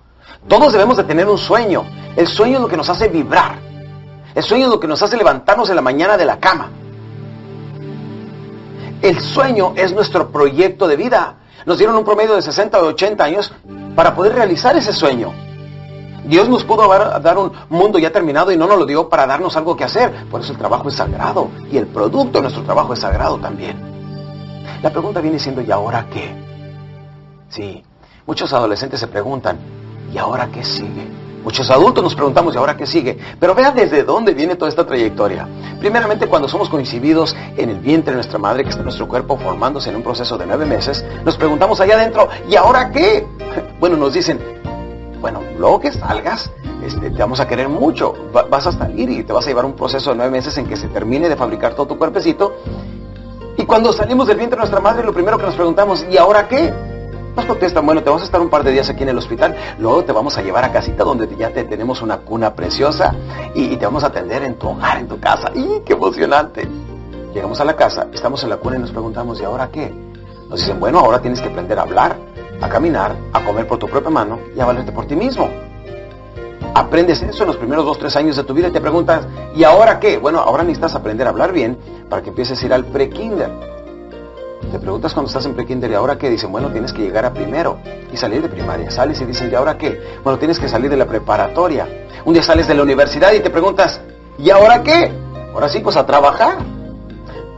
Todos 0.47 0.75
debemos 0.75 0.99
de 0.99 1.05
tener 1.05 1.27
un 1.27 1.39
sueño. 1.39 1.87
El 2.17 2.27
sueño 2.27 2.57
es 2.57 2.61
lo 2.61 2.69
que 2.69 2.77
nos 2.77 2.91
hace 2.91 3.09
vibrar. 3.09 3.59
El 4.35 4.43
sueño 4.43 4.67
es 4.67 4.71
lo 4.71 4.79
que 4.79 4.87
nos 4.87 5.03
hace 5.03 5.17
levantarnos 5.17 5.71
en 5.71 5.77
la 5.77 5.81
mañana 5.81 6.19
de 6.19 6.27
la 6.27 6.39
cama. 6.39 6.69
El 9.01 9.19
sueño 9.21 9.73
es 9.75 9.95
nuestro 9.95 10.31
proyecto 10.31 10.87
de 10.87 10.97
vida. 10.97 11.37
Nos 11.65 11.79
dieron 11.79 11.97
un 11.97 12.05
promedio 12.05 12.37
de 12.37 12.43
60 12.43 12.79
o 12.79 12.87
80 12.89 13.25
años 13.25 13.51
para 13.97 14.15
poder 14.15 14.35
realizar 14.35 14.77
ese 14.77 14.93
sueño. 14.93 15.33
Dios 16.27 16.47
nos 16.47 16.63
pudo 16.63 16.87
dar 16.89 17.39
un 17.39 17.53
mundo 17.71 17.99
ya 17.99 18.13
terminado 18.13 18.53
y 18.53 18.59
no 18.59 18.67
nos 18.67 18.79
lo 18.79 18.85
dio 18.85 19.09
para 19.09 19.27
darnos 19.27 19.57
algo 19.57 19.75
que 19.75 19.85
hacer. 19.85 20.27
Por 20.31 20.43
eso 20.43 20.53
el 20.53 20.59
trabajo 20.59 20.91
es 20.91 20.95
sagrado 20.95 21.49
y 21.73 21.79
el 21.79 21.87
producto 21.87 22.37
de 22.37 22.43
nuestro 22.43 22.65
trabajo 22.65 22.93
es 22.93 22.99
sagrado 22.99 23.39
también. 23.39 23.98
La 24.83 24.91
pregunta 24.91 25.21
viene 25.21 25.39
siendo, 25.39 25.61
¿y 25.61 25.71
ahora 25.73 26.07
qué? 26.13 26.33
Sí, 27.49 27.83
muchos 28.27 28.53
adolescentes 28.53 29.01
se 29.01 29.09
preguntan, 29.09 29.59
¿y 30.13 30.19
ahora 30.19 30.49
qué 30.53 30.65
sigue? 30.65 31.09
Muchos 31.43 31.69
adultos 31.71 32.05
nos 32.05 32.15
preguntamos, 32.15 32.55
¿y 32.55 32.59
ahora 32.59 32.77
qué 32.77 32.87
sigue? 32.87 33.19
Pero 33.41 33.55
vea 33.55 33.73
desde 33.73 34.05
dónde 34.05 34.35
viene 34.35 34.55
toda 34.55 34.69
esta 34.69 34.87
trayectoria. 34.87 35.49
Primeramente, 35.81 36.29
cuando 36.29 36.47
somos 36.49 36.69
coincididos 36.69 37.35
en 37.57 37.71
el 37.71 37.81
vientre 37.81 38.13
de 38.13 38.17
nuestra 38.17 38.39
madre, 38.39 38.63
que 38.63 38.71
está 38.71 38.83
nuestro 38.83 39.09
cuerpo 39.09 39.37
formándose 39.37 39.91
en 39.91 39.97
un 39.97 40.03
proceso 40.03 40.39
de 40.39 40.47
nueve 40.47 40.65
meses, 40.65 41.05
nos 41.25 41.37
preguntamos 41.37 41.81
allá 41.81 41.95
adentro, 41.95 42.29
¿y 42.49 42.55
ahora 42.55 42.91
qué? 42.91 43.27
Bueno, 43.81 43.97
nos 43.97 44.13
dicen, 44.13 44.41
bueno, 45.21 45.41
luego 45.57 45.81
que 45.81 45.93
salgas, 45.93 46.51
este, 46.85 47.11
te 47.11 47.19
vamos 47.19 47.41
a 47.41 47.47
querer 47.47 47.69
mucho, 47.69 48.15
vas 48.51 48.67
a 48.67 48.73
salir 48.73 49.09
y 49.11 49.25
te 49.25 49.33
vas 49.33 49.45
a 49.47 49.49
llevar 49.49 49.65
un 49.65 49.75
proceso 49.75 50.11
de 50.11 50.17
nueve 50.17 50.33
meses 50.33 50.57
en 50.59 50.67
que 50.67 50.77
se 50.77 50.89
termine 50.89 51.29
de 51.29 51.37
fabricar 51.37 51.75
todo 51.75 51.87
tu 51.87 51.99
cuerpecito. 51.99 52.57
Y 53.69 53.71
cuando 53.71 53.93
salimos 53.93 54.27
del 54.27 54.39
vientre 54.39 54.57
de 54.57 54.61
nuestra 54.61 54.81
madre, 54.81 55.05
lo 55.05 55.13
primero 55.13 55.37
que 55.37 55.45
nos 55.45 55.55
preguntamos, 55.55 56.03
¿y 56.11 56.17
ahora 56.17 56.49
qué? 56.49 56.73
Nos 57.37 57.45
contestan, 57.45 57.85
bueno, 57.85 58.03
te 58.03 58.09
vas 58.09 58.23
a 58.23 58.25
estar 58.25 58.41
un 58.41 58.49
par 58.49 58.65
de 58.65 58.73
días 58.73 58.89
aquí 58.89 59.03
en 59.03 59.11
el 59.11 59.19
hospital, 59.19 59.55
luego 59.79 60.05
te 60.05 60.13
vamos 60.13 60.39
a 60.39 60.43
llevar 60.43 60.65
a 60.65 60.73
casita 60.73 61.05
donde 61.05 61.29
ya 61.37 61.51
te 61.51 61.65
tenemos 61.65 62.01
una 62.01 62.17
cuna 62.17 62.55
preciosa 62.55 63.15
y, 63.55 63.77
te 63.77 63.85
vamos 63.85 64.05
a 64.05 64.07
atender 64.07 64.43
en 64.43 64.55
tu 64.55 64.71
hogar, 64.71 64.97
en 64.97 65.07
tu 65.07 65.21
casa. 65.21 65.51
¡Y 65.55 65.81
qué 65.85 65.93
emocionante! 65.93 66.67
Llegamos 67.35 67.61
a 67.61 67.67
la 67.67 67.77
casa, 67.77 68.07
estamos 68.11 68.43
en 68.43 68.49
la 68.49 68.57
cuna 68.57 68.77
y 68.77 68.79
nos 68.79 68.91
preguntamos, 68.91 69.39
¿y 69.39 69.45
ahora 69.45 69.69
qué? 69.71 69.93
Nos 70.49 70.61
dicen, 70.61 70.81
bueno, 70.81 71.01
ahora 71.01 71.21
tienes 71.21 71.43
que 71.43 71.49
aprender 71.49 71.79
a 71.79 71.83
hablar, 71.83 72.17
a 72.63 72.69
caminar, 72.71 73.17
a 73.35 73.45
comer 73.45 73.67
por 73.67 73.77
tu 73.77 73.87
propia 73.87 74.09
mano 74.09 74.39
y 74.57 74.61
a 74.61 74.65
valerte 74.65 74.93
por 74.93 75.05
ti 75.05 75.15
mismo. 75.15 75.47
Aprendes 76.79 77.21
eso 77.23 77.43
en 77.43 77.49
los 77.49 77.57
primeros 77.57 77.85
dos, 77.85 77.99
tres 77.99 78.15
años 78.15 78.37
de 78.37 78.45
tu 78.45 78.55
vida 78.55 78.69
y 78.69 78.71
te 78.71 78.81
preguntas, 78.81 79.27
¿y 79.53 79.65
ahora 79.65 79.99
qué? 79.99 80.17
Bueno, 80.17 80.39
ahora 80.39 80.63
necesitas 80.63 80.95
aprender 80.95 81.27
a 81.27 81.31
hablar 81.31 81.51
bien 81.51 81.77
para 82.09 82.23
que 82.23 82.29
empieces 82.29 82.63
a 82.63 82.67
ir 82.67 82.73
al 82.73 82.85
pre-kinder. 82.85 83.51
Te 84.71 84.79
preguntas 84.79 85.13
cuando 85.13 85.27
estás 85.27 85.45
en 85.47 85.55
prekinder 85.55 85.91
y 85.91 85.95
ahora 85.95 86.17
qué, 86.17 86.31
dicen, 86.31 86.53
bueno, 86.53 86.71
tienes 86.71 86.93
que 86.93 87.03
llegar 87.03 87.25
a 87.25 87.33
primero 87.33 87.79
y 88.13 88.17
salir 88.17 88.43
de 88.43 88.49
primaria. 88.49 88.93
Sales 88.93 89.21
y 89.21 89.25
dicen, 89.25 89.51
¿y 89.51 89.57
ahora 89.57 89.77
qué? 89.77 90.01
Bueno, 90.23 90.39
tienes 90.39 90.61
que 90.61 90.69
salir 90.69 90.89
de 90.89 90.97
la 90.97 91.07
preparatoria. 91.07 91.89
Un 92.25 92.33
día 92.33 92.45
sales 92.45 92.69
de 92.69 92.75
la 92.75 92.85
universidad 92.85 93.33
y 93.33 93.41
te 93.41 93.51
preguntas, 93.51 94.01
¿y 94.39 94.49
ahora 94.51 94.81
qué? 94.85 95.11
Ahora 95.53 95.69
sí, 95.69 95.81
pues 95.81 95.97
a 95.97 96.07
trabajar. 96.07 96.59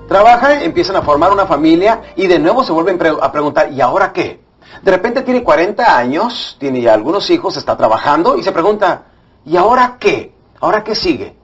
Trabajan, 0.08 0.62
empiezan 0.62 0.96
a 0.96 1.02
formar 1.02 1.30
una 1.30 1.44
familia 1.44 2.00
y 2.16 2.26
de 2.26 2.38
nuevo 2.38 2.64
se 2.64 2.72
vuelven 2.72 2.98
a 3.20 3.30
preguntar, 3.30 3.70
¿y 3.70 3.82
ahora 3.82 4.14
qué? 4.14 4.40
De 4.82 4.90
repente 4.90 5.22
tiene 5.22 5.42
40 5.42 5.96
años, 5.96 6.56
tiene 6.58 6.88
algunos 6.88 7.28
hijos, 7.30 7.56
está 7.56 7.76
trabajando 7.76 8.36
y 8.36 8.42
se 8.42 8.52
pregunta, 8.52 9.06
¿y 9.44 9.56
ahora 9.56 9.96
qué? 9.98 10.34
¿Ahora 10.60 10.84
qué 10.84 10.94
sigue? 10.94 11.36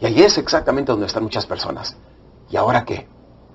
Y 0.00 0.06
ahí 0.06 0.22
es 0.22 0.36
exactamente 0.38 0.92
donde 0.92 1.06
están 1.06 1.22
muchas 1.22 1.46
personas. 1.46 1.96
¿Y 2.50 2.56
ahora 2.56 2.84
qué? 2.84 3.08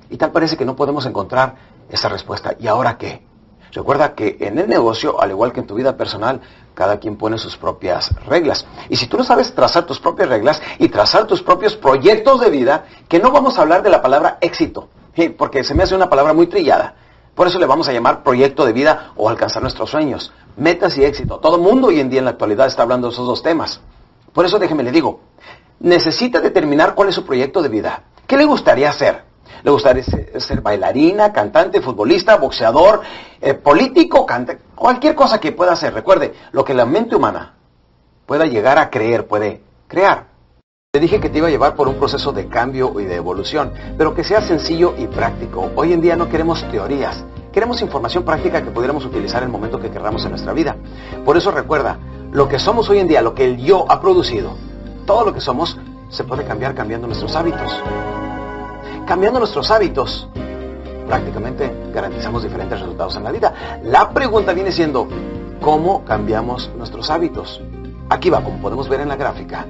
Y 0.09 0.17
tal 0.17 0.31
parece 0.31 0.57
que 0.57 0.65
no 0.65 0.75
podemos 0.75 1.05
encontrar 1.05 1.55
esa 1.89 2.09
respuesta. 2.09 2.55
¿Y 2.59 2.67
ahora 2.67 2.97
qué? 2.97 3.23
Recuerda 3.71 4.13
que 4.15 4.37
en 4.41 4.59
el 4.59 4.67
negocio, 4.67 5.21
al 5.21 5.29
igual 5.29 5.53
que 5.53 5.61
en 5.61 5.67
tu 5.67 5.75
vida 5.75 5.95
personal, 5.95 6.41
cada 6.73 6.99
quien 6.99 7.15
pone 7.17 7.37
sus 7.37 7.55
propias 7.55 8.13
reglas. 8.25 8.65
Y 8.89 8.97
si 8.97 9.07
tú 9.07 9.17
no 9.17 9.23
sabes 9.23 9.53
trazar 9.53 9.85
tus 9.85 9.99
propias 9.99 10.27
reglas 10.27 10.61
y 10.77 10.89
trazar 10.89 11.25
tus 11.25 11.41
propios 11.41 11.75
proyectos 11.75 12.41
de 12.41 12.49
vida, 12.49 12.85
que 13.07 13.19
no 13.19 13.31
vamos 13.31 13.57
a 13.57 13.61
hablar 13.61 13.81
de 13.81 13.89
la 13.89 14.01
palabra 14.01 14.37
éxito, 14.41 14.89
porque 15.37 15.63
se 15.63 15.73
me 15.73 15.83
hace 15.83 15.95
una 15.95 16.09
palabra 16.09 16.33
muy 16.33 16.47
trillada. 16.47 16.95
Por 17.35 17.47
eso 17.47 17.59
le 17.59 17.65
vamos 17.65 17.87
a 17.87 17.93
llamar 17.93 18.23
proyecto 18.23 18.65
de 18.65 18.73
vida 18.73 19.11
o 19.15 19.29
alcanzar 19.29 19.61
nuestros 19.61 19.89
sueños, 19.89 20.33
metas 20.57 20.97
y 20.97 21.05
éxito. 21.05 21.39
Todo 21.39 21.55
el 21.55 21.61
mundo 21.61 21.87
hoy 21.87 21.99
en 21.99 22.09
día 22.09 22.19
en 22.19 22.25
la 22.25 22.31
actualidad 22.31 22.67
está 22.67 22.83
hablando 22.83 23.07
de 23.07 23.13
esos 23.13 23.25
dos 23.25 23.41
temas. 23.41 23.81
Por 24.33 24.45
eso 24.45 24.59
déjeme 24.59 24.83
le 24.83 24.91
digo, 24.91 25.21
necesita 25.79 26.41
determinar 26.41 26.93
cuál 26.95 27.09
es 27.09 27.15
su 27.15 27.25
proyecto 27.25 27.61
de 27.61 27.69
vida. 27.69 28.03
¿Qué 28.27 28.37
le 28.37 28.45
gustaría 28.45 28.89
hacer? 28.89 29.31
le 29.63 29.71
gustaría 29.71 30.03
ser 30.03 30.61
bailarina, 30.61 31.31
cantante, 31.31 31.81
futbolista, 31.81 32.37
boxeador, 32.37 33.01
eh, 33.39 33.53
político, 33.53 34.25
cualquier 34.75 35.15
cosa 35.15 35.39
que 35.39 35.51
pueda 35.51 35.73
hacer. 35.73 35.93
Recuerde, 35.93 36.33
lo 36.51 36.65
que 36.65 36.73
la 36.73 36.85
mente 36.85 37.15
humana 37.15 37.53
pueda 38.25 38.45
llegar 38.45 38.77
a 38.77 38.89
creer, 38.89 39.27
puede 39.27 39.61
crear. 39.87 40.30
Te 40.93 40.99
dije 40.99 41.21
que 41.21 41.29
te 41.29 41.37
iba 41.37 41.47
a 41.47 41.49
llevar 41.49 41.75
por 41.75 41.87
un 41.87 41.95
proceso 41.95 42.33
de 42.33 42.49
cambio 42.49 42.99
y 42.99 43.05
de 43.05 43.15
evolución, 43.15 43.71
pero 43.97 44.13
que 44.13 44.25
sea 44.25 44.41
sencillo 44.41 44.93
y 44.97 45.07
práctico. 45.07 45.71
Hoy 45.77 45.93
en 45.93 46.01
día 46.01 46.17
no 46.17 46.27
queremos 46.27 46.69
teorías, 46.69 47.23
queremos 47.53 47.81
información 47.81 48.25
práctica 48.25 48.61
que 48.61 48.71
pudiéramos 48.71 49.05
utilizar 49.05 49.41
en 49.41 49.45
el 49.45 49.53
momento 49.53 49.79
que 49.79 49.89
queramos 49.89 50.25
en 50.25 50.31
nuestra 50.31 50.51
vida. 50.51 50.75
Por 51.23 51.37
eso 51.37 51.49
recuerda, 51.49 51.97
lo 52.33 52.49
que 52.49 52.59
somos 52.59 52.89
hoy 52.89 52.99
en 52.99 53.07
día, 53.07 53.21
lo 53.21 53.33
que 53.33 53.45
el 53.45 53.55
yo 53.59 53.89
ha 53.89 54.01
producido, 54.01 54.57
todo 55.05 55.23
lo 55.23 55.33
que 55.33 55.39
somos, 55.39 55.77
se 56.09 56.25
puede 56.25 56.43
cambiar 56.43 56.75
cambiando 56.75 57.07
nuestros 57.07 57.37
hábitos 57.37 57.71
cambiando 59.07 59.39
nuestros 59.39 59.71
hábitos, 59.71 60.27
prácticamente 61.07 61.73
garantizamos 61.93 62.43
diferentes 62.43 62.81
resultados 62.81 63.15
en 63.15 63.23
la 63.23 63.31
vida. 63.31 63.79
La 63.83 64.09
pregunta 64.09 64.51
viene 64.51 64.73
siendo, 64.73 65.07
¿cómo 65.61 66.03
cambiamos 66.03 66.69
nuestros 66.77 67.09
hábitos? 67.09 67.61
Aquí 68.09 68.29
va, 68.29 68.43
como 68.43 68.61
podemos 68.61 68.89
ver 68.89 68.99
en 68.99 69.07
la 69.07 69.15
gráfica, 69.15 69.65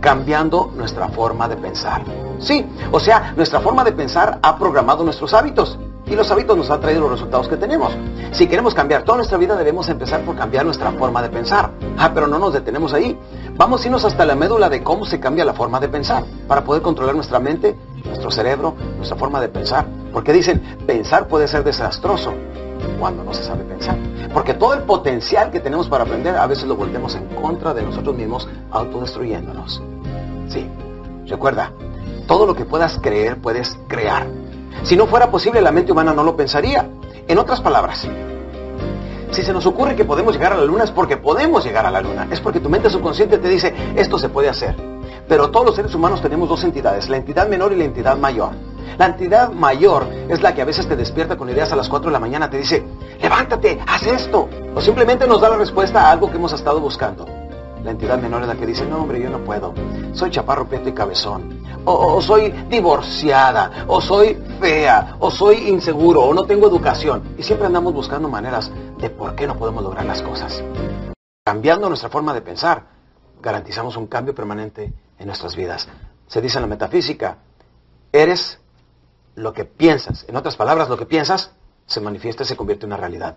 cambiando 0.00 0.70
nuestra 0.74 1.08
forma 1.08 1.48
de 1.48 1.56
pensar. 1.56 2.02
Sí, 2.38 2.66
o 2.92 3.00
sea, 3.00 3.32
nuestra 3.36 3.60
forma 3.60 3.84
de 3.84 3.92
pensar 3.92 4.38
ha 4.42 4.58
programado 4.58 5.04
nuestros 5.04 5.32
hábitos 5.34 5.78
y 6.06 6.14
los 6.14 6.30
hábitos 6.30 6.56
nos 6.56 6.70
han 6.70 6.80
traído 6.80 7.02
los 7.02 7.12
resultados 7.12 7.48
que 7.48 7.56
tenemos. 7.56 7.96
Si 8.32 8.46
queremos 8.46 8.74
cambiar 8.74 9.02
toda 9.02 9.18
nuestra 9.18 9.38
vida 9.38 9.56
debemos 9.56 9.88
empezar 9.88 10.20
por 10.22 10.36
cambiar 10.36 10.64
nuestra 10.64 10.92
forma 10.92 11.22
de 11.22 11.30
pensar. 11.30 11.70
Ah, 11.96 12.10
pero 12.12 12.26
no 12.26 12.38
nos 12.38 12.52
detenemos 12.52 12.92
ahí. 12.92 13.18
Vamos 13.56 13.82
a 13.82 13.86
irnos 13.86 14.04
hasta 14.04 14.24
la 14.24 14.34
médula 14.34 14.68
de 14.68 14.82
cómo 14.82 15.06
se 15.06 15.20
cambia 15.20 15.44
la 15.44 15.54
forma 15.54 15.80
de 15.80 15.88
pensar 15.88 16.24
para 16.46 16.64
poder 16.64 16.82
controlar 16.82 17.14
nuestra 17.14 17.38
mente 17.38 17.76
nuestro 18.04 18.30
cerebro, 18.30 18.74
nuestra 18.96 19.16
forma 19.16 19.40
de 19.40 19.48
pensar. 19.48 19.86
Porque 20.12 20.32
dicen, 20.32 20.60
pensar 20.86 21.26
puede 21.26 21.48
ser 21.48 21.64
desastroso 21.64 22.34
cuando 22.98 23.24
no 23.24 23.32
se 23.34 23.42
sabe 23.42 23.64
pensar. 23.64 23.96
Porque 24.32 24.54
todo 24.54 24.74
el 24.74 24.82
potencial 24.82 25.50
que 25.50 25.60
tenemos 25.60 25.88
para 25.88 26.04
aprender 26.04 26.36
a 26.36 26.46
veces 26.46 26.64
lo 26.64 26.76
volvemos 26.76 27.14
en 27.14 27.26
contra 27.34 27.74
de 27.74 27.82
nosotros 27.82 28.16
mismos, 28.16 28.48
autodestruyéndonos. 28.70 29.82
Sí, 30.48 30.66
recuerda, 31.26 31.72
todo 32.26 32.46
lo 32.46 32.54
que 32.54 32.64
puedas 32.64 32.98
creer 33.00 33.40
puedes 33.40 33.78
crear. 33.88 34.26
Si 34.82 34.96
no 34.96 35.06
fuera 35.06 35.30
posible, 35.30 35.60
la 35.60 35.72
mente 35.72 35.92
humana 35.92 36.12
no 36.12 36.24
lo 36.24 36.36
pensaría. 36.36 36.88
En 37.26 37.38
otras 37.38 37.60
palabras, 37.60 38.06
si 39.30 39.42
se 39.42 39.52
nos 39.52 39.66
ocurre 39.66 39.96
que 39.96 40.04
podemos 40.04 40.34
llegar 40.34 40.52
a 40.52 40.56
la 40.56 40.64
luna 40.64 40.84
es 40.84 40.90
porque 40.90 41.16
podemos 41.16 41.64
llegar 41.64 41.86
a 41.86 41.90
la 41.90 42.00
luna. 42.00 42.28
Es 42.30 42.40
porque 42.40 42.60
tu 42.60 42.68
mente 42.68 42.90
subconsciente 42.90 43.38
te 43.38 43.48
dice, 43.48 43.74
esto 43.96 44.18
se 44.18 44.28
puede 44.28 44.48
hacer. 44.48 44.76
Pero 45.28 45.50
todos 45.50 45.66
los 45.66 45.74
seres 45.74 45.94
humanos 45.94 46.20
tenemos 46.20 46.48
dos 46.48 46.62
entidades, 46.64 47.08
la 47.08 47.16
entidad 47.16 47.48
menor 47.48 47.72
y 47.72 47.76
la 47.76 47.84
entidad 47.84 48.16
mayor. 48.16 48.52
La 48.98 49.06
entidad 49.06 49.50
mayor 49.50 50.06
es 50.28 50.42
la 50.42 50.54
que 50.54 50.62
a 50.62 50.64
veces 50.64 50.86
te 50.86 50.96
despierta 50.96 51.36
con 51.36 51.48
ideas 51.48 51.72
a 51.72 51.76
las 51.76 51.88
4 51.88 52.08
de 52.08 52.12
la 52.12 52.20
mañana, 52.20 52.48
te 52.48 52.58
dice, 52.58 52.84
levántate, 53.20 53.80
haz 53.86 54.02
esto. 54.04 54.48
O 54.74 54.80
simplemente 54.80 55.26
nos 55.26 55.40
da 55.40 55.50
la 55.50 55.56
respuesta 55.56 56.02
a 56.02 56.12
algo 56.12 56.30
que 56.30 56.36
hemos 56.36 56.52
estado 56.52 56.80
buscando. 56.80 57.26
La 57.84 57.90
entidad 57.90 58.18
menor 58.18 58.42
es 58.42 58.48
la 58.48 58.54
que 58.54 58.64
dice, 58.64 58.86
no 58.86 58.98
hombre, 58.98 59.20
yo 59.20 59.28
no 59.28 59.44
puedo. 59.44 59.74
Soy 60.14 60.30
chaparro, 60.30 60.66
prieto 60.66 60.88
y 60.88 60.92
cabezón. 60.92 61.62
O, 61.84 62.14
o, 62.14 62.22
soy 62.22 62.50
divorciada, 62.70 63.84
o 63.88 64.00
soy 64.00 64.38
fea, 64.58 65.16
o 65.20 65.30
soy 65.30 65.68
inseguro, 65.68 66.22
o 66.22 66.32
no 66.32 66.44
tengo 66.44 66.66
educación. 66.66 67.34
Y 67.36 67.42
siempre 67.42 67.66
andamos 67.66 67.92
buscando 67.92 68.26
maneras 68.28 68.72
de 68.98 69.10
por 69.10 69.34
qué 69.34 69.46
no 69.46 69.58
podemos 69.58 69.82
lograr 69.82 70.06
las 70.06 70.22
cosas. 70.22 70.64
Cambiando 71.44 71.88
nuestra 71.90 72.08
forma 72.08 72.32
de 72.32 72.40
pensar, 72.40 72.86
garantizamos 73.42 73.98
un 73.98 74.06
cambio 74.06 74.34
permanente 74.34 74.94
en 75.18 75.26
nuestras 75.26 75.54
vidas. 75.54 75.86
Se 76.26 76.40
dice 76.40 76.56
en 76.56 76.62
la 76.62 76.68
metafísica, 76.68 77.36
eres 78.10 78.60
lo 79.34 79.52
que 79.52 79.64
piensas. 79.64 80.24
En 80.28 80.36
otras 80.36 80.56
palabras, 80.56 80.88
lo 80.88 80.96
que 80.96 81.06
piensas 81.06 81.52
se 81.86 82.00
manifiesta 82.00 82.42
y 82.42 82.46
se 82.46 82.56
convierte 82.56 82.86
en 82.86 82.92
una 82.92 83.00
realidad. 83.00 83.36